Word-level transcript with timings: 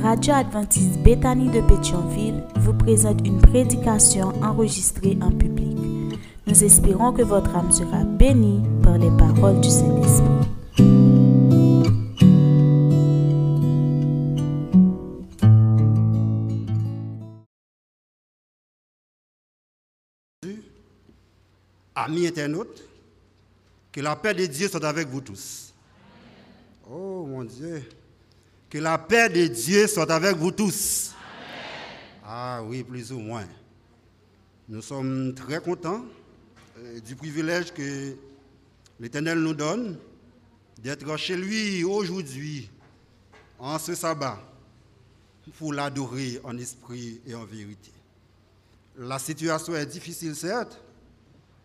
La 0.00 0.10
radio 0.10 0.32
adventiste 0.34 0.96
Bethany 1.02 1.50
de 1.50 1.60
Pétionville 1.60 2.44
vous 2.60 2.72
présente 2.72 3.26
une 3.26 3.40
prédication 3.40 4.28
enregistrée 4.44 5.18
en 5.20 5.32
public. 5.32 5.76
Nous 6.46 6.64
espérons 6.64 7.12
que 7.12 7.22
votre 7.22 7.56
âme 7.56 7.72
sera 7.72 8.04
bénie 8.04 8.62
par 8.80 8.96
les 8.96 9.10
paroles 9.10 9.60
du 9.60 9.68
Saint-Esprit. 9.68 10.28
Amis 21.96 22.28
internautes, 22.28 22.84
que 23.90 24.00
la 24.00 24.14
paix 24.14 24.32
de 24.32 24.46
Dieu 24.46 24.68
soit 24.68 24.84
avec 24.84 25.08
vous 25.08 25.22
tous. 25.22 25.74
Oh 26.88 27.26
mon 27.26 27.42
Dieu. 27.42 27.82
Que 28.70 28.78
la 28.78 28.98
paix 28.98 29.30
de 29.30 29.46
Dieu 29.46 29.86
soit 29.86 30.10
avec 30.10 30.36
vous 30.36 30.50
tous. 30.50 31.14
Ah 32.22 32.62
oui, 32.62 32.84
plus 32.84 33.10
ou 33.12 33.18
moins. 33.18 33.46
Nous 34.68 34.82
sommes 34.82 35.34
très 35.34 35.60
contents 35.60 36.04
euh, 36.76 37.00
du 37.00 37.16
privilège 37.16 37.72
que 37.72 38.14
l'Éternel 39.00 39.38
nous 39.38 39.54
donne 39.54 39.98
d'être 40.82 41.16
chez 41.16 41.36
lui 41.36 41.82
aujourd'hui, 41.84 42.68
en 43.58 43.78
ce 43.78 43.94
sabbat, 43.94 44.38
pour 45.58 45.72
l'adorer 45.72 46.38
en 46.44 46.58
esprit 46.58 47.22
et 47.26 47.34
en 47.34 47.46
vérité. 47.46 47.90
La 48.98 49.18
situation 49.18 49.74
est 49.74 49.86
difficile, 49.86 50.36
certes, 50.36 50.78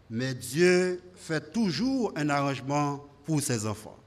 mais 0.10 0.34
Dieu 0.34 1.02
fait 1.16 1.52
toujours 1.52 2.14
un 2.16 2.30
arrangement 2.30 3.06
pour 3.26 3.42
ses 3.42 3.66
enfants. 3.66 3.98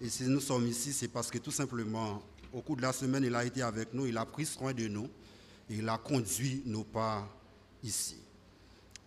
Et 0.00 0.08
si 0.08 0.24
nous 0.24 0.40
sommes 0.40 0.66
ici, 0.66 0.92
c'est 0.92 1.08
parce 1.08 1.30
que 1.30 1.38
tout 1.38 1.50
simplement, 1.50 2.22
au 2.52 2.60
cours 2.60 2.76
de 2.76 2.82
la 2.82 2.92
semaine, 2.92 3.24
il 3.24 3.34
a 3.34 3.44
été 3.44 3.62
avec 3.62 3.92
nous, 3.92 4.06
il 4.06 4.16
a 4.16 4.24
pris 4.24 4.46
soin 4.46 4.72
de 4.72 4.86
nous, 4.86 5.08
et 5.68 5.76
il 5.76 5.88
a 5.88 5.98
conduit 5.98 6.62
nos 6.64 6.84
pas 6.84 7.28
ici. 7.82 8.16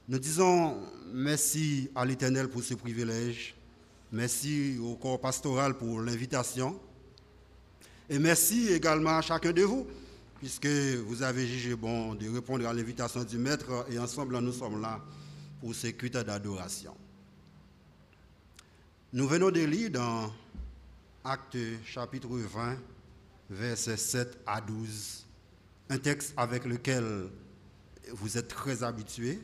Nous 0.07 0.19
disons 0.19 0.77
merci 1.13 1.89
à 1.95 2.03
l'Éternel 2.03 2.49
pour 2.49 2.61
ce 2.61 2.73
privilège, 2.73 3.55
merci 4.11 4.77
au 4.81 4.95
corps 4.95 5.21
pastoral 5.21 5.77
pour 5.77 6.01
l'invitation, 6.01 6.77
et 8.09 8.19
merci 8.19 8.67
également 8.67 9.17
à 9.17 9.21
chacun 9.21 9.53
de 9.53 9.63
vous, 9.63 9.87
puisque 10.39 10.67
vous 10.67 11.23
avez 11.23 11.47
jugé 11.47 11.75
bon 11.75 12.15
de 12.15 12.27
répondre 12.27 12.67
à 12.67 12.73
l'invitation 12.73 13.23
du 13.23 13.37
Maître, 13.37 13.85
et 13.89 13.97
ensemble 13.97 14.37
nous 14.39 14.51
sommes 14.51 14.81
là 14.81 14.99
pour 15.61 15.73
ce 15.73 15.87
culte 15.87 16.17
d'adoration. 16.17 16.93
Nous 19.13 19.27
venons 19.27 19.51
de 19.51 19.61
lire 19.61 19.91
dans 19.91 20.31
Acte 21.23 21.55
chapitre 21.85 22.29
20, 22.29 22.77
versets 23.51 23.95
7 23.95 24.39
à 24.47 24.59
12, 24.59 25.23
un 25.89 25.99
texte 25.99 26.33
avec 26.35 26.65
lequel 26.65 27.29
vous 28.11 28.39
êtes 28.39 28.47
très 28.47 28.81
habitués. 28.81 29.39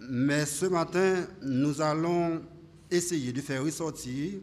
Mais 0.00 0.46
ce 0.46 0.64
matin, 0.64 1.26
nous 1.42 1.82
allons 1.82 2.42
essayer 2.90 3.34
de 3.34 3.42
faire 3.42 3.62
ressortir 3.62 4.38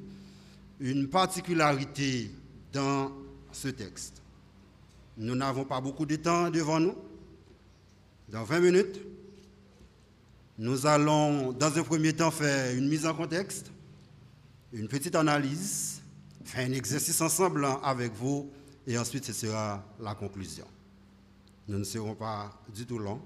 une 0.80 1.10
particularité 1.10 2.30
dans 2.72 3.12
ce 3.52 3.70
texte. 3.70 4.22
Nous 5.18 5.34
n'avons 5.34 5.66
pas 5.66 5.82
beaucoup 5.82 6.06
de 6.06 6.16
temps 6.16 6.52
devant 6.52 6.80
nous. 6.80 6.96
Dans 8.30 8.44
20 8.44 8.60
minutes, 8.60 9.00
nous 10.60 10.86
allons, 10.86 11.54
dans 11.54 11.76
un 11.76 11.84
premier 11.84 12.14
temps, 12.14 12.30
faire 12.30 12.78
une 12.78 12.88
mise 12.88 13.08
en 13.08 13.16
contexte, 13.16 13.72
une 14.72 14.88
petite 14.88 15.16
analyse, 15.16 15.99
faire 16.50 16.68
un 16.68 16.74
exercice 16.74 17.22
ensemble 17.22 17.68
avec 17.84 18.12
vous, 18.14 18.50
et 18.88 18.98
ensuite 18.98 19.26
ce 19.26 19.34
sera 19.34 19.84
la 20.00 20.16
conclusion. 20.16 20.66
Nous 21.68 21.78
ne 21.78 21.84
serons 21.84 22.16
pas 22.16 22.52
du 22.74 22.88
tout 22.88 22.98
longs. 22.98 23.22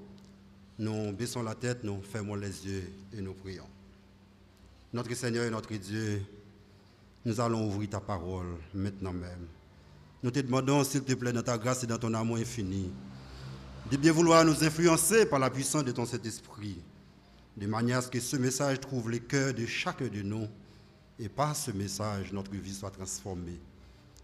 Nous 0.77 1.13
baissons 1.13 1.41
la 1.41 1.55
tête, 1.55 1.83
nous 1.83 2.01
fermons 2.01 2.35
les 2.35 2.65
yeux 2.65 2.83
et 3.13 3.21
nous 3.21 3.33
prions. 3.33 3.67
Notre 4.91 5.13
Seigneur 5.15 5.45
et 5.45 5.49
notre 5.49 5.73
Dieu, 5.73 6.21
nous 7.23 7.39
allons 7.39 7.67
ouvrir 7.67 7.91
ta 7.91 8.01
parole 8.01 8.57
maintenant 8.73 9.13
même. 9.13 9.47
Nous 10.21 10.31
te 10.31 10.39
demandons, 10.39 10.83
s'il 10.83 11.03
te 11.03 11.13
plaît, 11.13 11.31
dans 11.31 11.43
ta 11.43 11.57
grâce 11.57 11.83
et 11.83 11.87
dans 11.87 11.97
ton 11.97 12.13
amour 12.13 12.37
infini, 12.37 12.91
de 13.89 13.95
bien 13.95 14.11
vouloir 14.11 14.43
nous 14.43 14.63
influencer 14.63 15.25
par 15.25 15.39
la 15.39 15.49
puissance 15.49 15.85
de 15.85 15.91
ton 15.93 16.05
Saint-Esprit, 16.05 16.81
de 17.55 17.67
manière 17.67 17.99
à 17.99 18.01
ce 18.01 18.09
que 18.09 18.19
ce 18.19 18.35
message 18.35 18.81
trouve 18.81 19.09
le 19.09 19.19
cœur 19.19 19.53
de 19.53 19.65
chacun 19.65 20.07
de 20.07 20.21
nous 20.21 20.47
et 21.23 21.29
par 21.29 21.55
ce 21.55 21.71
message, 21.71 22.33
notre 22.33 22.51
vie 22.51 22.73
soit 22.73 22.91
transformée. 22.91 23.57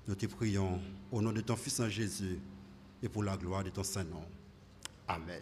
Nous 0.05 0.15
te 0.15 0.25
prions 0.25 0.81
au 1.13 1.21
nom 1.21 1.31
de 1.31 1.39
ton 1.39 1.55
Fils 1.55 1.79
en 1.79 1.87
Jésus 1.87 2.39
et 3.01 3.07
pour 3.07 3.23
la 3.23 3.37
gloire 3.37 3.63
de 3.63 3.69
ton 3.69 3.83
Saint-Nom. 3.83 4.21
Amen. 5.07 5.41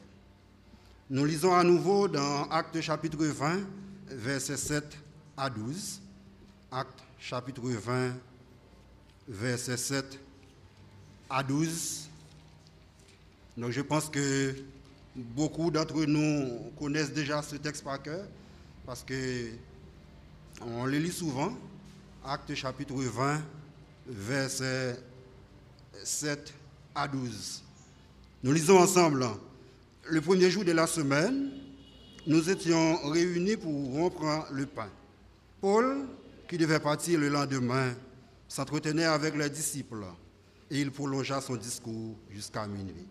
Nous 1.09 1.25
lisons 1.25 1.55
à 1.55 1.63
nouveau 1.63 2.07
dans 2.07 2.43
Acte 2.49 2.79
chapitre 2.79 3.25
20, 3.25 3.61
versets 4.09 4.55
7 4.55 4.99
à 5.35 5.49
12. 5.49 5.99
Acte 6.71 7.03
chapitre 7.17 7.63
20, 7.63 8.13
versets 9.27 9.77
7 9.77 10.19
à 11.27 11.41
12. 11.41 12.07
Donc 13.57 13.71
je 13.71 13.81
pense 13.81 14.09
que 14.09 14.53
beaucoup 15.15 15.71
d'entre 15.71 16.05
nous 16.05 16.69
connaissent 16.77 17.13
déjà 17.13 17.41
ce 17.41 17.55
texte 17.55 17.83
par 17.83 17.99
cœur 18.03 18.27
parce 18.85 19.03
que 19.03 19.49
on 20.61 20.85
le 20.85 20.97
lit 20.97 21.11
souvent. 21.11 21.53
Acte 22.25 22.53
chapitre 22.55 22.95
20, 22.95 23.41
versets 24.07 24.97
7 26.03 26.53
à 26.93 27.07
12. 27.07 27.63
Nous 28.43 28.51
lisons 28.51 28.77
ensemble. 28.77 29.25
Le 30.09 30.21
premier 30.21 30.49
jour 30.49 30.63
de 30.63 30.71
la 30.71 30.87
semaine, 30.87 31.51
nous 32.25 32.49
étions 32.49 32.97
réunis 33.09 33.57
pour 33.57 33.71
rompre 33.71 34.47
le 34.51 34.65
pain. 34.65 34.89
Paul, 35.61 36.07
qui 36.47 36.57
devait 36.57 36.79
partir 36.79 37.19
le 37.19 37.29
lendemain, 37.29 37.93
s'entretenait 38.47 39.03
avec 39.05 39.35
les 39.35 39.49
disciples 39.49 40.05
et 40.69 40.81
il 40.81 40.91
prolongea 40.91 41.41
son 41.41 41.55
discours 41.55 42.15
jusqu'à 42.29 42.67
minuit. 42.67 43.07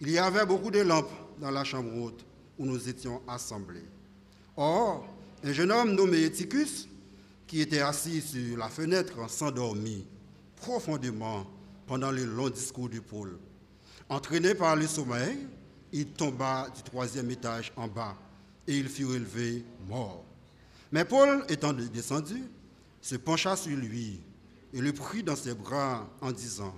Il 0.00 0.10
y 0.10 0.18
avait 0.18 0.46
beaucoup 0.46 0.70
de 0.70 0.80
lampes 0.80 1.10
dans 1.40 1.50
la 1.50 1.64
chambre 1.64 1.94
haute 1.96 2.24
où 2.58 2.64
nous 2.64 2.88
étions 2.88 3.20
assemblés. 3.26 3.84
Or, 4.56 5.06
un 5.44 5.52
jeune 5.52 5.70
homme 5.70 5.94
nommé 5.94 6.22
Éticus, 6.24 6.88
qui 7.46 7.60
était 7.60 7.80
assis 7.80 8.20
sur 8.20 8.58
la 8.58 8.68
fenêtre, 8.68 9.30
s'endormit 9.30 10.04
profondément 10.56 11.46
pendant 11.86 12.10
le 12.10 12.24
long 12.24 12.50
discours 12.50 12.88
de 12.88 13.00
Paul. 13.00 13.38
Entraîné 14.08 14.54
par 14.54 14.76
le 14.76 14.86
sommeil, 14.86 15.46
il 15.92 16.06
tomba 16.08 16.68
du 16.74 16.82
troisième 16.82 17.30
étage 17.30 17.72
en 17.76 17.88
bas 17.88 18.16
et 18.66 18.76
il 18.76 18.88
fut 18.88 19.06
relevé 19.06 19.64
mort. 19.88 20.24
Mais 20.92 21.04
Paul, 21.04 21.44
étant 21.48 21.72
descendu, 21.72 22.42
se 23.00 23.16
pencha 23.16 23.56
sur 23.56 23.76
lui 23.76 24.20
et 24.74 24.80
le 24.80 24.92
prit 24.92 25.22
dans 25.22 25.36
ses 25.36 25.54
bras 25.54 26.08
en 26.20 26.32
disant, 26.32 26.74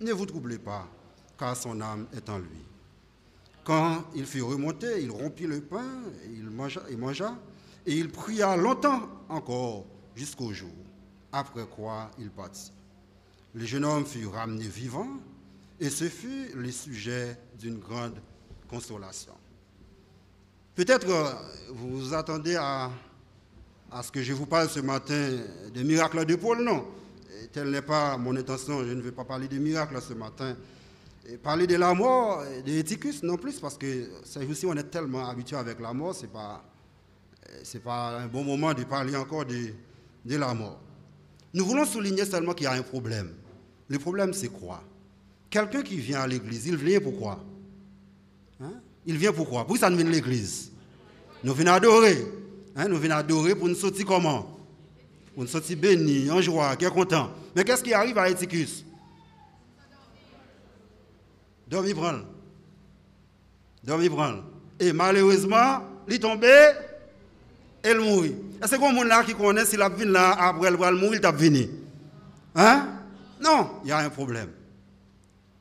Ne 0.00 0.12
vous 0.12 0.26
troublez 0.26 0.58
pas, 0.58 0.88
car 1.38 1.56
son 1.56 1.80
âme 1.80 2.06
est 2.16 2.28
en 2.28 2.38
lui. 2.38 2.64
Quand 3.64 4.04
il 4.14 4.24
fut 4.24 4.42
remonté, 4.42 5.02
il 5.02 5.10
rompit 5.10 5.46
le 5.46 5.60
pain, 5.60 5.86
et 6.24 6.30
il 6.32 6.48
et 6.90 6.96
mangea 6.96 7.38
et 7.86 7.94
il 7.94 8.10
pria 8.10 8.56
longtemps 8.56 9.08
encore 9.28 9.86
jusqu'au 10.14 10.52
jour, 10.52 10.74
après 11.32 11.66
quoi 11.66 12.10
il 12.18 12.30
partit. 12.30 12.72
Le 13.54 13.64
jeune 13.64 13.84
homme 13.84 14.04
fut 14.04 14.26
ramené 14.26 14.64
vivant 14.64 15.08
et 15.80 15.90
ce 15.90 16.08
fut 16.08 16.50
le 16.54 16.70
sujet 16.70 17.38
d'une 17.58 17.78
grande 17.78 18.20
consolation. 18.68 19.32
Peut-être 20.74 21.08
euh, 21.08 21.32
vous 21.70 21.98
vous 21.98 22.14
attendez 22.14 22.56
à, 22.56 22.90
ce 24.02 24.12
que 24.12 24.22
je 24.22 24.32
vous 24.32 24.46
parle 24.46 24.68
ce 24.68 24.80
matin 24.80 25.30
des 25.72 25.82
miracles 25.82 26.24
de 26.24 26.36
Paul, 26.36 26.62
non? 26.62 26.84
Telle 27.52 27.70
n'est 27.70 27.82
pas 27.82 28.16
mon 28.18 28.36
intention, 28.36 28.84
je 28.84 28.92
ne 28.92 29.00
vais 29.00 29.12
pas 29.12 29.24
parler 29.24 29.48
des 29.48 29.58
miracles 29.58 30.00
ce 30.02 30.12
matin. 30.12 30.56
Parler 31.42 31.66
de 31.66 31.76
la 31.76 31.94
mort, 31.94 32.42
de 32.64 33.26
non 33.26 33.36
plus, 33.36 33.58
parce 33.60 33.76
que 33.76 34.08
c'est 34.24 34.46
aussi 34.46 34.66
on 34.66 34.74
est 34.74 34.90
tellement 34.90 35.28
habitué 35.28 35.56
avec 35.56 35.80
la 35.80 35.92
mort, 35.92 36.14
c'est 36.14 36.32
pas 36.32 36.62
ce 37.62 37.76
n'est 37.76 37.82
pas 37.82 38.18
un 38.18 38.26
bon 38.26 38.44
moment 38.44 38.74
de 38.74 38.84
parler 38.84 39.16
encore 39.16 39.44
de, 39.44 39.72
de 40.24 40.36
la 40.36 40.52
mort. 40.54 40.80
Nous 41.54 41.64
voulons 41.64 41.84
souligner 41.84 42.24
seulement 42.24 42.54
qu'il 42.54 42.64
y 42.64 42.66
a 42.66 42.72
un 42.72 42.82
problème. 42.82 43.32
Le 43.88 43.98
problème, 43.98 44.32
c'est 44.32 44.48
quoi? 44.48 44.82
Quelqu'un 45.50 45.82
qui 45.82 45.96
vient 45.96 46.20
à 46.20 46.26
l'église, 46.26 46.66
il 46.66 46.76
vient 46.76 47.00
pourquoi 47.00 47.42
hein? 48.60 48.72
Il 49.06 49.16
vient 49.16 49.32
pourquoi 49.32 49.60
Pourquoi 49.60 49.78
ça 49.78 49.90
nous 49.90 49.96
vient 49.96 50.06
à 50.06 50.10
l'église 50.10 50.70
Nous 51.42 51.54
venons 51.54 51.72
adorer. 51.72 52.26
Hein? 52.76 52.88
Nous 52.88 52.98
venons 52.98 53.14
adorer 53.16 53.54
pour 53.54 53.68
nous 53.68 53.74
sortir 53.74 54.04
comment? 54.04 54.58
Pour 55.34 55.44
nous 55.44 55.48
sortir 55.48 55.78
bénis, 55.78 56.30
en 56.30 56.42
joie, 56.42 56.76
qui 56.76 56.84
est 56.84 56.90
content. 56.90 57.30
Mais 57.56 57.64
qu'est-ce 57.64 57.82
qui 57.82 57.94
arrive 57.94 58.18
à 58.18 58.28
Éticus 58.28 58.84
Dormir 61.66 61.96
prendre. 61.96 62.24
Dormir 63.84 64.10
prendre. 64.10 64.44
Et 64.80 64.92
malheureusement, 64.92 65.82
il 66.06 66.14
est 66.14 66.18
tombé 66.18 66.48
elle 67.82 68.00
mourit. 68.00 68.34
Est-ce 68.62 68.72
que 68.76 68.80
monde 68.80 69.06
là 69.06 69.22
qui 69.24 69.34
connaît 69.34 69.64
si 69.64 69.76
la 69.76 69.88
vie 69.88 70.04
là 70.04 70.32
après 70.32 70.68
elle 70.68 70.76
va 70.76 70.90
mourir, 70.92 71.20
t'a 71.20 71.32
venu 71.32 71.68
Hein? 72.54 72.88
Non, 73.40 73.70
il 73.84 73.88
y 73.88 73.92
a 73.92 73.98
un 73.98 74.10
problème. 74.10 74.48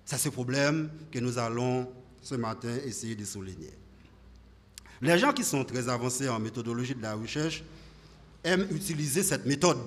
C'est 0.06 0.18
ce 0.18 0.30
problème 0.30 0.90
que 1.12 1.19
nous 1.19 1.38
allons 1.38 1.88
ce 2.22 2.36
matin 2.36 2.69
essayer 2.86 3.16
de 3.16 3.24
souligner. 3.25 3.72
Les 5.02 5.19
gens 5.19 5.31
qui 5.31 5.44
sont 5.44 5.64
très 5.64 5.90
avancés 5.90 6.28
en 6.28 6.40
méthodologie 6.40 6.96
de 6.96 7.02
la 7.02 7.14
recherche 7.14 7.64
aiment 8.44 8.66
utiliser 8.72 9.22
cette 9.22 9.46
méthode 9.46 9.78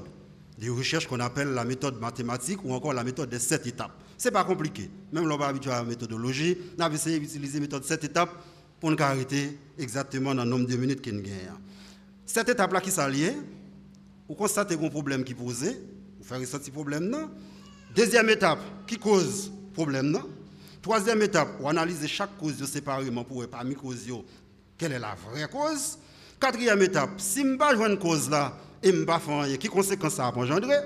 de 0.58 0.70
recherche 0.70 1.06
qu'on 1.08 1.20
appelle 1.20 1.48
la 1.48 1.64
méthode 1.64 1.98
mathématique 2.00 2.62
ou 2.64 2.72
encore 2.74 2.92
la 2.92 3.02
méthode 3.02 3.30
des 3.30 3.38
sept 3.38 3.66
étapes. 3.66 3.92
Ce 4.18 4.28
n'est 4.28 4.32
pas 4.32 4.44
compliqué. 4.44 4.90
Même 5.12 5.26
l'on 5.26 5.36
va 5.38 5.48
habitué 5.48 5.70
à 5.70 5.78
la 5.78 5.84
méthodologie, 5.84 6.56
on 6.78 6.82
a 6.82 6.90
essayé 6.90 7.18
d'utiliser 7.18 7.54
la 7.54 7.62
méthode 7.62 7.84
sept 7.84 8.04
étapes 8.04 8.30
pour 8.78 8.90
nous 8.90 8.96
arrêter 9.00 9.58
exactement 9.78 10.34
dans 10.34 10.44
le 10.44 10.50
nombre 10.50 10.66
de 10.66 10.76
minutes 10.76 11.00
qu'il 11.00 11.16
y 11.26 11.30
a. 11.30 11.56
Cette 12.32 12.48
étape-là 12.48 12.80
qui 12.80 12.92
s'allie, 12.92 13.32
vous 14.28 14.36
constatez 14.36 14.76
un 14.76 14.88
problème 14.88 15.24
qui 15.24 15.34
posé, 15.34 15.76
vous 16.16 16.24
faites 16.24 16.38
ressortir 16.38 16.72
problème 16.72 17.08
non. 17.08 17.28
Deuxième 17.92 18.30
étape, 18.30 18.60
qui 18.86 18.96
cause 18.98 19.50
problème 19.74 20.10
non. 20.12 20.22
Troisième 20.80 21.20
étape, 21.22 21.48
on 21.60 21.70
analyse 21.70 22.06
chaque 22.06 22.38
cause 22.38 22.64
séparément 22.66 23.24
pour 23.24 23.44
parmi 23.48 23.74
causes 23.74 24.06
quelle 24.78 24.92
est 24.92 25.00
la 25.00 25.16
vraie 25.16 25.48
cause. 25.48 25.98
Quatrième 26.38 26.80
étape, 26.82 27.20
si 27.20 27.40
je 27.40 27.46
ne 27.48 27.88
une 27.88 27.98
cause 27.98 28.30
là 28.30 28.56
et 28.80 28.92
je 28.92 28.96
ne 28.96 29.04
pas 29.04 29.18
rien, 29.18 29.56
quelles 29.56 29.68
conséquences 29.68 30.14
ça 30.14 30.28
a 30.28 30.32
engendré 30.32 30.76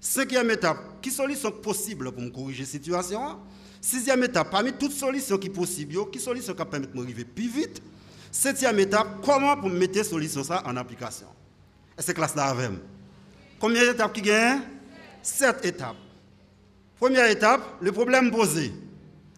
Cinquième 0.00 0.50
étape, 0.50 0.78
quelle 1.00 1.12
solution 1.12 1.52
possible 1.52 2.10
pour 2.10 2.22
me 2.22 2.30
corriger 2.30 2.64
la 2.64 2.68
situation? 2.68 3.38
Sixième 3.80 4.24
étape, 4.24 4.50
parmi 4.50 4.72
toutes 4.72 4.90
solutions 4.90 5.38
qui 5.38 5.46
sont 5.46 5.52
possibles, 5.52 5.94
quelle 6.10 6.20
solution 6.20 6.54
qui 6.54 6.64
permet 6.64 6.88
de 6.88 6.92
m'arriver 6.92 7.24
plus 7.24 7.48
vite? 7.48 7.80
Septième 8.34 8.78
étape, 8.78 9.20
comment 9.22 9.54
pour 9.58 9.68
mettre 9.68 9.92
cette 9.92 10.06
solution 10.06 10.42
ça 10.42 10.62
en 10.64 10.74
application? 10.78 11.26
Et 11.98 12.02
c'est 12.02 12.14
classe 12.14 12.34
là 12.34 12.46
avec 12.46 12.70
Combien 13.60 13.82
d'étapes 13.82 14.14
qui 14.14 14.22
gagnent? 14.22 14.62
Sept 15.20 15.62
étapes. 15.66 15.96
Première 16.98 17.28
étape, 17.30 17.60
le 17.82 17.92
problème 17.92 18.30
posé. 18.30 18.72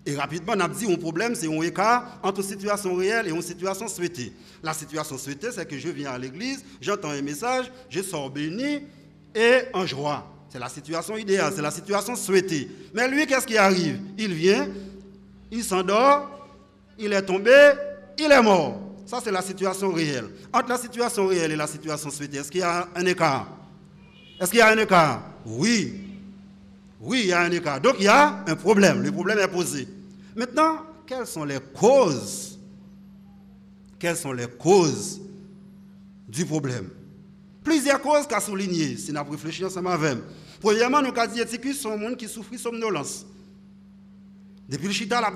Et 0.07 0.15
rapidement, 0.15 0.53
on 0.57 0.61
a 0.61 0.69
dit 0.69 0.91
un 0.91 0.97
problème, 0.97 1.35
c'est 1.35 1.49
un 1.49 1.61
écart 1.63 2.21
entre 2.23 2.41
situation 2.43 2.95
réelle 2.95 3.27
et 3.27 3.31
une 3.31 3.43
situation 3.43 3.89
souhaitée. 3.89 4.33
La 4.63 4.73
situation 4.73 5.19
souhaitée, 5.19 5.51
c'est 5.51 5.67
que 5.67 5.77
je 5.77 5.89
viens 5.89 6.13
à 6.13 6.19
l'église, 6.19 6.65
j'entends 6.81 7.11
un 7.11 7.23
message, 7.23 7.73
je 7.91 8.01
sors 8.01 8.31
béni 8.31 8.83
et 9.35 9.63
en 9.73 9.87
joie. 9.87 10.31
C'est 10.51 10.61
la 10.61 10.69
situation 10.69 11.17
idéale, 11.17 11.53
c'est 11.57 11.63
la 11.63 11.73
situation 11.73 12.15
souhaitée. 12.15 12.71
Mais 12.95 13.09
lui, 13.09 13.27
qu'est-ce 13.27 13.47
qui 13.47 13.57
arrive? 13.57 13.99
Il 14.17 14.35
vient, 14.35 14.69
il 15.51 15.65
s'endort, 15.65 16.49
il 16.97 17.13
est 17.13 17.23
tombé, 17.23 17.73
il 18.19 18.31
est 18.31 18.43
mort. 18.43 18.81
Ça, 19.07 19.21
c'est 19.23 19.31
la 19.31 19.43
situation 19.43 19.93
réelle. 19.93 20.29
Entre 20.53 20.69
la 20.69 20.79
situation 20.79 21.27
réelle 21.27 21.53
et 21.53 21.57
la 21.57 21.67
situation 21.67 22.11
souhaitée, 22.11 22.39
est-ce 22.39 22.51
qu'il 22.51 22.61
y 22.61 22.65
a 22.65 22.89
un 22.95 23.07
écart? 23.07 23.49
Est-ce 24.41 24.51
qu'il 24.51 24.61
y 24.61 24.63
a 24.63 24.69
un 24.69 24.79
écart? 24.79 25.23
Oui. 25.45 26.01
Oui, 27.01 27.21
il 27.25 27.29
y 27.29 27.33
a 27.33 27.41
un 27.41 27.51
écart. 27.51 27.81
Donc 27.81 27.97
il 27.99 28.05
y 28.05 28.09
a 28.09 28.45
un 28.47 28.57
problème. 28.57 29.03
Le 29.03 29.13
problème 29.13 29.39
est 29.39 29.49
posé. 29.49 29.87
Maintenant, 30.35 30.79
quelles 31.07 31.27
sont 31.27 31.45
les 31.45 31.59
causes? 31.79 32.59
Quelles 33.99 34.17
sont 34.17 34.33
les 34.33 34.47
causes 34.47 35.21
du 36.29 36.47
problème? 36.47 36.89
Plusieurs 37.63 38.01
causes 38.01 38.27
qu'a 38.27 38.41
souligné, 38.41 38.97
si 38.97 39.13
nous 39.13 39.19
avons 39.19 39.33
réfléchi 39.33 39.65
ensemble 39.65 39.89
avec. 39.89 40.19
Premièrement, 40.61 41.03
nous 41.03 41.09
avons 41.09 41.33
dit 41.33 41.59
que 41.59 41.73
sont 41.73 41.97
des 41.97 42.09
gens 42.09 42.15
qui 42.15 42.29
souffrent 42.29 42.53
de 42.53 42.59
somnolence? 42.59 43.27
Depuis 44.69 44.87
le 44.87 44.93
chita, 44.93 45.21
l'a 45.21 45.31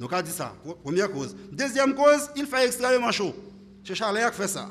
Nous 0.00 0.08
avons 0.10 0.22
dit 0.22 0.32
ça. 0.32 0.54
Première 0.82 1.12
cause. 1.12 1.36
Deuxième 1.52 1.94
cause, 1.94 2.30
il 2.34 2.46
fait 2.46 2.66
extrêmement 2.66 3.12
chaud. 3.12 3.34
C'est 3.84 3.94
Charles 3.94 4.18
qui 4.30 4.36
fait 4.38 4.48
ça. 4.48 4.68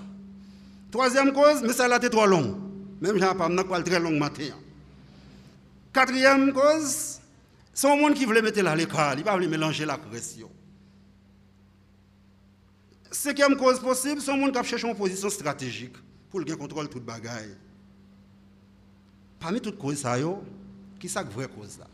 Troisième 0.92 1.32
cause, 1.32 1.62
mais 1.62 1.72
ça 1.74 1.86
a 1.86 1.98
été 1.98 2.10
trop 2.10 2.26
long. 2.26 2.60
Même 3.00 3.14
si 3.14 3.22
je 3.22 3.50
n'ai 3.50 3.64
pas 3.64 3.84
très 3.84 4.00
long 4.00 4.18
matin. 4.18 4.50
Quatrième 5.94 6.52
cause, 6.52 7.20
c'est 7.72 7.88
un 7.88 7.96
monde 7.96 8.16
qui 8.16 8.26
voulait 8.26 8.42
mettre 8.42 8.60
là 8.62 8.76
l'écart, 8.76 9.14
il 9.14 9.20
ne 9.20 9.24
pas 9.24 9.38
mélanger 9.38 9.86
la 9.86 9.98
pression. 10.00 10.50
Cinquième 13.12 13.56
cause 13.56 13.80
possible, 13.80 14.22
c'est 14.22 14.32
un 14.32 14.38
monde 14.38 14.52
qui 14.52 14.64
cherche 14.68 14.84
une 14.84 14.96
position 14.96 15.30
stratégique 15.30 15.96
pour 16.30 16.40
le 16.40 16.56
contrôle 16.56 16.90
toute 16.90 17.06
bagaille. 17.06 17.56
Parmi 19.40 19.62
toutes 19.62 19.78
causes, 19.78 20.00
ça, 20.00 20.18
qui 21.00 21.08
est 21.08 21.16
la 21.16 21.24
vraie 21.24 21.48
cause 21.48 21.78
là? 21.80 21.88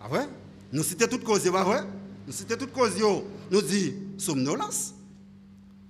Ah 0.00 0.08
ouais? 0.10 0.28
Nous 0.72 0.82
citons 0.82 1.06
toutes 1.06 1.24
causes, 1.24 1.48
pas 1.50 1.64
vrai? 1.64 1.84
Nous 2.26 2.32
citons 2.32 2.56
toutes 2.56 2.72
causes, 2.72 2.98
nous 3.50 3.62
disons 3.62 3.94
somnolence. 4.18 4.94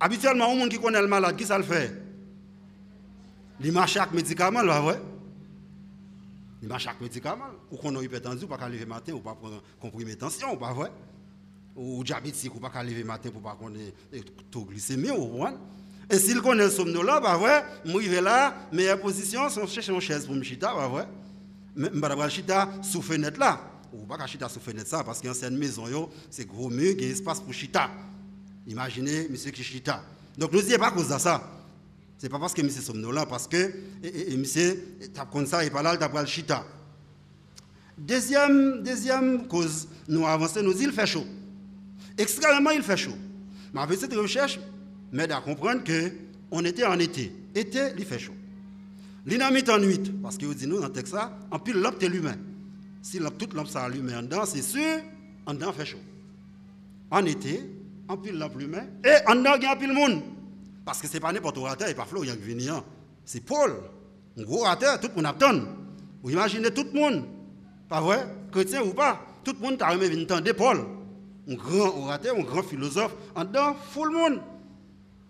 Habituellement, 0.01 0.51
un 0.51 0.55
monde 0.57 0.69
qui 0.69 0.79
connaît 0.79 1.01
le 1.01 1.07
malade, 1.07 1.37
qui 1.37 1.45
ça 1.45 1.57
le 1.57 1.65
fait? 1.65 1.93
Il 3.61 3.73
marche 3.73 3.97
avec 3.97 4.13
médicaments, 4.13 4.65
pas 4.65 4.81
vrai 4.81 5.01
il 6.65 6.69
marche 6.69 6.85
chaque 6.85 7.01
médicament. 7.01 7.45
Ou 7.71 7.77
qu'on 7.77 7.95
a 7.95 8.03
hypertendu, 8.03 8.47
pas 8.47 8.57
qu'à 8.57 8.71
lever 8.71 8.87
matin, 8.87 9.13
ou 9.13 9.21
pas 9.21 9.35
prendre 9.35 9.63
comprimé 9.79 10.17
tension, 10.17 10.55
ou 10.55 10.57
pas 10.57 10.73
vrai. 10.73 10.91
Ou 11.77 12.03
diabétique, 12.03 12.55
ou 12.55 12.59
pas 12.59 12.71
qu'à 12.71 12.83
lever 12.83 13.05
matin, 13.05 13.29
pour 13.31 13.43
pas 13.43 13.55
qu'on 13.55 13.75
ait 13.75 13.93
taux 14.51 14.65
glycémie, 14.65 15.11
ou 15.11 15.37
vrai. 15.37 15.53
Et 16.09 16.19
s'il 16.19 16.41
connaît 16.41 16.65
le 16.65 16.71
somnolent, 16.71 17.21
pas 17.21 17.37
vrai, 17.37 17.65
moi 17.85 18.01
je 18.03 18.19
là, 18.19 18.55
meilleure 18.73 18.99
position, 18.99 19.51
c'est 19.51 19.67
chercher 19.67 19.93
une 19.93 20.01
chaise 20.01 20.25
pour 20.25 20.35
me 20.35 20.43
chita, 20.43 20.73
pas 20.73 20.89
vrai. 20.89 21.07
Mais 21.77 21.91
je 21.93 21.99
vais 21.99 22.31
chita 22.31 22.71
sous 22.83 23.03
fenêtre 23.03 23.39
là. 23.39 23.61
Ou 23.95 24.07
pas 24.07 24.27
chita 24.27 24.49
sous 24.49 24.61
fenêtre 24.61 24.89
ça, 24.89 25.05
parce 25.05 25.21
qu'en 25.21 25.33
une 25.33 25.57
maison, 25.57 26.11
c'est 26.31 26.47
gros 26.47 26.69
mur, 26.69 26.95
il 26.99 27.05
y 27.05 27.09
a 27.09 27.13
espace 27.13 27.41
pour 27.41 27.53
chita. 27.53 27.91
Imaginez, 28.67 29.29
monsieur 29.29 29.51
qui 29.51 29.63
chita. 29.63 30.03
Donc 30.37 30.53
nous 30.53 30.61
disons 30.61 30.79
pas 30.79 30.91
cause 30.91 31.09
de 31.09 31.19
ça. 31.19 31.49
Ce 32.19 32.25
n'est 32.25 32.29
pas 32.29 32.39
parce 32.39 32.55
que 32.55 32.63
monsieur 32.63 32.81
somnolent, 32.81 33.27
parce 33.27 33.47
que 33.47 33.73
monsieur, 34.37 34.97
tape 35.13 35.31
comme 35.31 35.47
ça, 35.47 35.65
et 35.65 35.71
pas 35.71 35.83
là, 35.83 35.97
tape 35.97 36.15
le 36.15 36.27
chita. 36.27 36.65
Deuxième, 37.97 38.83
deuxième 38.83 39.47
cause, 39.47 39.87
nous 40.09 40.27
avançons, 40.27 40.63
nous 40.63 40.75
dit 40.75 40.85
il 40.85 40.93
fait 40.93 41.07
chaud. 41.07 41.27
Extrêmement, 42.19 42.71
il 42.71 42.83
fait 42.83 42.97
chaud. 42.97 43.17
Mais 43.73 43.81
avec 43.81 44.01
cette 44.01 44.15
recherche, 44.15 44.59
m'aide 45.13 45.31
à 45.31 45.41
comprendre 45.41 45.83
qu'on 45.85 46.65
était 46.65 46.85
en 46.85 46.99
été. 46.99 47.33
Été, 47.55 47.93
il 47.97 48.05
fait 48.05 48.19
chaud. 48.19 48.35
L'inamite 49.27 49.69
en 49.69 49.79
nuit, 49.79 50.13
parce 50.23 50.37
que 50.37 50.47
vous 50.47 50.55
dites 50.55 50.69
nous 50.69 50.81
dans 50.81 50.87
le 50.87 50.93
texte, 50.93 51.15
en 51.51 51.59
pile 51.61 51.77
lampe 51.77 52.03
est 52.03 52.09
l'humain. 52.09 52.37
Si 53.05 53.21
toute 53.39 53.53
lampe 53.53 53.69
s'allume 53.69 54.11
en 54.17 54.23
dedans, 54.23 54.47
c'est 54.47 54.63
sûr, 54.63 54.99
en 55.45 55.53
dedans 55.53 55.75
fait 55.75 55.85
chaud. 55.85 55.99
En 57.11 57.23
été, 57.27 57.61
en 58.09 58.17
pile 58.17 58.39
lampe 58.39 58.57
l'humain, 58.57 58.87
et 59.05 59.17
en 59.31 59.35
dedans, 59.35 59.57
il 59.57 59.63
y 59.63 59.67
a 59.67 59.77
pile 59.77 59.93
monde. 59.93 60.23
Parce 60.87 61.03
que 61.03 61.07
ce 61.07 61.13
n'est 61.13 61.21
pas 61.21 61.31
n'importe 61.31 61.59
orateur, 61.59 61.87
et 61.87 61.95
pas 61.95 62.07
Florian 62.07 62.33
qui 62.33 62.55
vient. 62.55 62.83
C'est 63.27 63.45
Paul. 63.45 63.75
Un 64.39 64.43
gros 64.43 64.63
orateur, 64.63 64.99
tout 64.99 65.09
le 65.09 65.17
monde 65.17 65.27
attend. 65.27 65.61
Vous 66.23 66.31
imaginez 66.31 66.71
tout 66.71 66.87
le 66.95 66.99
monde. 66.99 67.25
Pas 67.91 68.01
vrai? 68.01 68.27
Chrétien 68.51 68.83
ou 68.83 68.95
pas 68.95 69.21
Tout 69.45 69.53
le 69.53 69.59
monde 69.59 69.83
a 69.83 69.91
remis 69.91 70.09
venir 70.09 70.25
entendre 70.25 70.53
Paul. 70.53 70.87
Un 71.47 71.55
grand 71.57 71.95
orateur, 71.99 72.35
un 72.35 72.43
grand 72.43 72.63
philosophe. 72.63 73.15
En 73.37 73.45
dedans, 73.45 73.77
full 73.93 74.13
monde. 74.13 74.41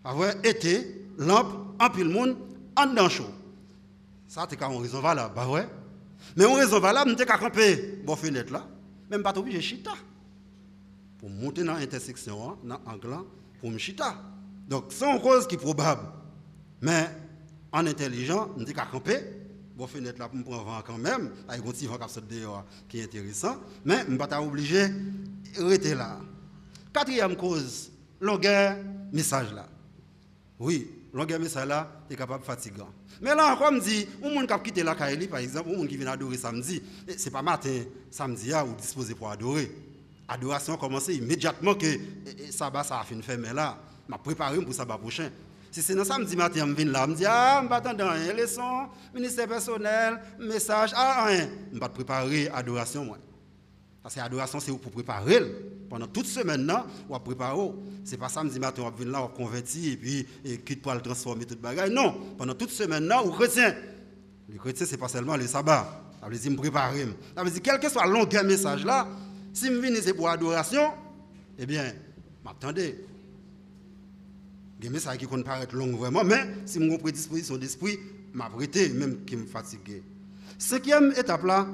Pas 0.04 0.12
vrai? 0.12 0.36
Été, 0.44 1.08
lampe, 1.18 1.52
en 1.80 1.90
pile 1.90 2.08
monde, 2.08 2.36
en 2.76 2.86
dedans 2.86 3.08
chaud. 3.08 3.26
Ça, 4.28 4.46
c'est 4.48 4.62
une 4.62 4.80
raison 4.80 5.00
valable, 5.00 5.34
pas 5.34 5.44
vrai? 5.44 5.68
Mais 6.36 6.44
une 6.44 6.56
raison 6.56 6.80
valable, 6.80 7.10
nous 7.10 7.16
qu'à 7.16 7.38
camper, 7.38 8.00
bon 8.04 8.16
fenêtre 8.16 8.52
là. 8.52 8.66
Même 9.10 9.22
pas 9.22 9.36
obligé 9.36 9.60
chita. 9.60 9.92
Pour 11.18 11.30
monter 11.30 11.64
dans 11.64 11.74
l'intersection, 11.74 12.50
hein, 12.50 12.56
dans 12.64 12.80
l'angle, 12.86 13.24
pour 13.60 13.70
me 13.70 13.78
chita. 13.78 14.16
Donc, 14.68 14.86
c'est 14.90 15.10
une 15.10 15.20
cause 15.20 15.46
qui 15.46 15.54
est 15.54 15.58
probable. 15.58 16.02
Mais 16.80 17.08
en 17.72 17.86
intelligent, 17.86 18.50
dit 18.58 18.72
qu'à 18.72 18.86
camper, 18.86 19.20
bon 19.76 19.86
fenêtre 19.86 20.18
là 20.18 20.28
pour 20.28 20.38
me 20.38 20.44
prendre 20.44 20.82
quand 20.86 20.98
même, 20.98 21.30
avec 21.48 21.64
un 21.64 21.70
petit 21.70 21.86
vent 21.86 21.98
qui 22.88 23.00
est 23.00 23.04
intéressant, 23.04 23.56
mais 23.84 23.98
je 24.06 24.12
ne 24.12 24.18
suis 24.18 24.18
pas 24.18 24.40
obligé 24.40 24.88
de 24.88 25.62
rester 25.62 25.94
là. 25.94 26.18
Quatrième 26.92 27.36
cause, 27.36 27.90
longueur 28.20 28.76
message 29.12 29.52
là. 29.52 29.66
Oui, 30.58 30.88
longueur 31.14 31.40
message 31.40 31.66
là, 31.66 31.90
est 32.10 32.16
capable 32.16 32.44
fatigant. 32.44 32.88
Mais 33.22 33.34
là 33.34 33.54
encore, 33.54 33.72
me 33.72 33.80
dit, 33.80 34.06
un 34.22 34.34
monde 34.34 34.46
qui 34.46 34.52
a 34.52 34.58
quitté 34.58 34.82
la 34.82 34.94
Kaili, 34.94 35.28
par 35.28 35.38
exemple, 35.38 35.70
un 35.72 35.76
monde 35.78 35.88
qui 35.88 35.96
vient 35.96 36.08
adorer 36.08 36.36
samedi, 36.36 36.82
ce 37.08 37.24
n'est 37.24 37.30
pas 37.30 37.42
matin, 37.42 37.82
samedi, 38.10 38.52
ou 38.52 38.74
disposé 38.74 39.14
pour 39.14 39.30
adorer. 39.30 39.70
Adoration 40.28 40.74
a 40.74 40.76
commencé 40.76 41.14
immédiatement 41.14 41.74
que 41.74 41.86
sabbat 42.50 42.82
ça 42.82 43.00
a 43.00 43.04
fait 43.04 43.14
une 43.14 43.22
ferme 43.22 43.44
là 43.54 43.78
m'a 44.08 44.18
préparé 44.18 44.60
pour 44.60 44.74
ça 44.74 44.84
prochain. 44.84 45.30
Si 45.70 45.82
c'est 45.82 45.94
dans 45.94 46.04
samedi 46.04 46.36
matin, 46.36 46.66
je 46.68 46.72
viens 46.72 46.84
là, 46.92 47.06
je 47.08 47.14
dis, 47.14 47.24
ah, 47.26 47.60
je 47.62 47.68
pas 47.68 47.80
rien, 47.80 48.32
leçon, 48.32 48.86
ministère 49.12 49.48
personnel, 49.48 50.20
message, 50.38 50.92
ah, 50.94 51.24
rien. 51.26 51.48
Je 51.72 51.78
vais 51.80 51.88
préparer 51.88 52.44
l'adoration, 52.44 53.04
moi. 53.04 53.18
Parce 54.02 54.14
que 54.14 54.20
l'adoration, 54.20 54.60
c'est 54.60 54.70
pour 54.70 54.92
préparer. 54.92 55.40
Pendant 55.88 56.06
toute 56.06 56.26
semaine, 56.26 56.72
on 57.08 57.12
va 57.12 57.20
préparer. 57.20 57.58
Ce 58.04 58.12
n'est 58.12 58.16
pas 58.16 58.28
samedi 58.28 58.58
matin, 58.58 58.82
on 58.86 58.90
venir 58.90 59.12
là, 59.12 59.22
on 59.24 59.28
convertit, 59.28 59.90
et 59.90 59.96
puis, 59.96 60.26
et 60.44 60.58
quitte 60.58 60.82
pour 60.82 60.94
le 60.94 61.00
transformer 61.00 61.44
toute 61.44 61.60
bagaille. 61.60 61.92
Non, 61.92 62.14
pendant 62.36 62.54
toute 62.54 62.70
semaine, 62.70 63.10
on 63.24 63.30
chrétien. 63.30 63.74
Le 64.48 64.58
chrétien, 64.58 64.86
ce 64.86 64.92
n'est 64.92 64.98
pas 64.98 65.08
seulement 65.08 65.36
le 65.36 65.46
sabbat. 65.46 66.02
Ça 66.20 66.28
veut 66.28 66.36
dire 66.36 66.50
me 66.50 66.56
préparer. 66.56 67.06
Ça 67.36 67.44
veut 67.44 67.50
dire, 67.50 67.62
quel 67.62 67.78
que 67.78 67.88
soit 67.88 68.06
le 68.06 68.12
long 68.12 68.26
message 68.44 68.84
là, 68.84 69.06
si 69.52 69.66
je 69.66 69.72
viens 69.72 70.00
c'est 70.02 70.14
pour 70.14 70.28
l'adoration, 70.28 70.90
eh 71.58 71.66
bien, 71.66 71.92
m'attendez, 72.44 73.04
des 74.80 74.88
messages 74.88 75.18
qui 75.18 75.26
paraître 75.26 75.74
long 75.76 75.96
vraiment, 75.96 76.24
mais 76.24 76.46
si 76.66 76.78
mon 76.78 76.98
prédisposition 76.98 77.56
d'esprit 77.56 77.98
m'a 78.32 78.50
prêté, 78.50 78.88
même 78.90 79.24
qui 79.24 79.36
me 79.36 79.46
fatigue. 79.46 80.02
Cinquième 80.58 81.12
étape 81.16 81.44
là, 81.44 81.66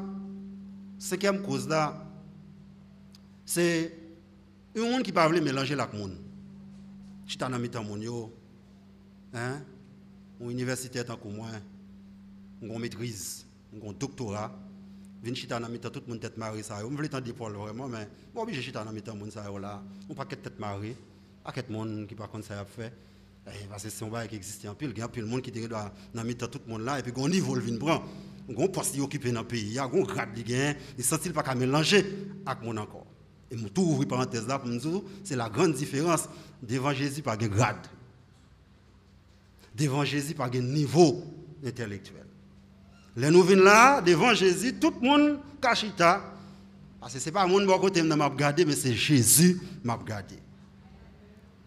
cinquième 0.99 1.43
cause 1.43 1.69
là, 1.69 2.07
c'est 3.45 3.93
un 4.77 4.91
monde 4.91 5.03
qui 5.03 5.13
ne 5.13 5.29
veut 5.29 5.41
mélanger 5.41 5.75
la 5.75 5.89
monde. 5.93 6.17
Si 7.27 7.37
tu 7.37 7.45
as 7.45 7.47
un 7.47 7.83
monde, 7.83 8.31
hein, 9.35 9.61
une 10.41 10.51
université 10.51 11.05
tant 11.05 11.17
que 11.17 11.29
moi, 11.29 11.49
une 12.63 12.79
maîtrise, 12.79 13.47
un 13.75 13.93
doctorat, 13.93 14.53
vin 15.23 15.35
chita 15.35 15.61
nan 15.61 15.71
mitan 15.71 15.91
tout 15.91 16.03
moun 16.07 16.19
tête 16.19 16.37
marée 16.39 16.63
ça 16.63 16.79
on 16.85 16.91
veut 16.91 17.09
tant 17.09 17.21
Paul 17.37 17.53
vraiment 17.53 17.89
mais 17.89 18.09
bon 18.35 18.43
obligé 18.43 18.63
chita 18.63 18.85
nan 18.85 18.95
mitan 18.95 19.15
moun 19.15 19.31
ça 19.31 19.45
là. 19.61 19.83
On 20.09 20.15
pas 20.15 20.25
tête 20.25 20.59
marée 20.59 20.97
à 21.45 21.53
quel 21.53 21.69
monde 21.69 22.07
qui 22.07 22.15
par 22.15 22.31
contre 22.31 22.47
ça 22.47 22.61
a 22.61 22.65
fait. 22.65 22.93
Eh, 23.47 23.67
parce 23.69 23.83
que 23.83 23.91
c'est 23.91 24.05
un 24.05 24.09
bail 24.09 24.29
qui 24.29 24.37
existe 24.37 24.67
en 24.67 24.75
pile. 24.75 24.93
Il 24.95 24.99
y 24.99 25.03
a 25.03 25.09
pile 25.09 25.27
monde 25.27 25.43
qui 25.43 25.51
doit 25.51 25.93
nan 26.15 26.27
mitan 26.27 26.47
tout 26.49 26.61
monde 26.67 26.83
là 26.83 26.99
et 26.99 27.03
puis 27.03 27.13
gon 27.13 27.29
niveau 27.29 27.55
vin 27.55 27.77
prend. 27.77 28.03
Gon 28.49 28.69
poste 28.69 28.99
occupé 28.99 29.31
dans 29.31 29.45
pays. 29.45 29.61
Il 29.61 29.73
y 29.75 29.79
a 29.79 29.87
gon 29.87 30.03
grade 30.05 30.35
li 30.35 30.43
gain 30.43 30.75
il 30.97 31.05
sent 31.05 31.31
pas 31.33 31.43
qu'à 31.43 31.55
mélanger 31.55 32.05
avec 32.47 32.63
mon 32.63 32.77
encore 32.79 33.07
et 33.51 33.57
mon 33.57 33.69
tout 33.69 33.83
ouvrir 33.83 34.09
parenthèse 34.09 34.47
là 34.47 34.59
pour 34.59 34.69
nous 34.69 34.79
dire 34.79 35.03
c'est 35.25 35.37
la 35.37 35.49
grande 35.49 35.75
différence 35.75 36.29
devant 36.63 36.93
Jésus 36.93 37.23
par 37.23 37.37
grade 37.37 37.87
devant 39.75 40.05
Jésus 40.05 40.35
par 40.35 40.51
niveau 40.51 41.25
intellectuel 41.65 42.21
les 43.17 43.31
nous 43.31 43.45
là, 43.57 44.01
devant 44.01 44.35
Jésus, 44.35 44.75
tout 44.75 44.93
le 45.01 45.07
monde 45.07 45.39
cachita. 45.61 46.23
Parce 47.01 47.15
que 47.15 47.19
ce 47.19 47.27
n'est 47.27 47.33
pas 47.33 47.47
mon 47.47 47.65
bon 47.65 47.79
côté 47.79 48.01
qui 48.03 48.07
m'a 48.07 48.27
regardé, 48.27 48.65
mais 48.65 48.75
c'est 48.77 48.95
Jésus 48.95 49.59
qui 49.59 49.87
m'a 49.87 49.95
regardé. 49.95 50.37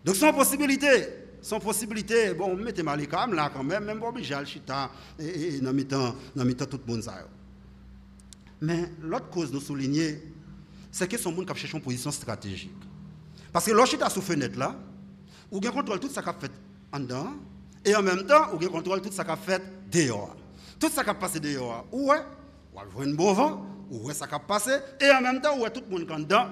Donc, 0.05 0.15
sans 0.15 0.31
possibilité, 0.33 0.87
sans 1.41 1.59
possibilité, 1.59 2.33
bon, 2.33 2.55
mettez 2.55 2.83
mal 2.83 2.99
les 2.99 3.07
là 3.07 3.51
quand 3.53 3.63
même, 3.63 3.85
même 3.85 3.99
pas 3.99 4.09
obligé 4.09 4.33
à 4.33 4.45
chita 4.45 4.91
et 5.19 5.59
dans 5.59 5.71
le 5.71 6.53
tout 6.53 6.79
le 6.87 6.93
monde. 6.93 7.03
Mais 8.61 8.89
l'autre 9.01 9.29
cause 9.29 9.51
nous 9.51 9.59
souligner, 9.59 10.21
c'est 10.93 11.09
que 11.09 11.17
son 11.17 11.33
monde 11.33 11.45
qui 11.45 11.59
cherche 11.59 11.73
une 11.73 11.81
position 11.81 12.11
stratégique. 12.11 12.71
Parce 13.51 13.65
que 13.65 13.71
lorsque 13.71 13.97
tu 13.97 14.09
sous 14.09 14.21
fenêtre 14.21 14.57
là, 14.57 14.73
vous 15.51 15.59
contrôle 15.59 15.99
tout 15.99 16.07
ce 16.07 16.21
qui 16.21 16.29
a 16.29 16.33
fait 16.33 16.51
en 16.93 17.01
dedans, 17.01 17.33
et 17.83 17.93
en 17.93 18.01
même 18.01 18.25
temps, 18.25 18.55
vous 18.55 18.69
contrôle 18.69 19.01
tout 19.01 19.11
ce 19.11 19.21
qui 19.21 19.29
a 19.29 19.35
fait 19.35 19.61
dehors 19.91 20.37
tout 20.83 20.89
ça 20.89 21.03
qui 21.03 21.09
a 21.09 21.13
passé 21.13 21.39
dehors, 21.39 21.85
ouais, 21.91 22.21
ou 22.73 22.79
avoir 22.79 23.07
un 23.07 23.13
beau 23.13 23.33
vent, 23.33 23.65
ouais, 23.89 24.13
ça 24.13 24.27
qui 24.27 24.35
a 24.35 24.39
passé, 24.39 24.71
et 24.99 25.09
en 25.09 25.21
même 25.21 25.39
temps, 25.41 25.57
ouais, 25.57 25.71
tout 25.71 25.81
le 25.81 25.89
monde 25.89 26.01
est 26.01 26.23
dedans, 26.23 26.49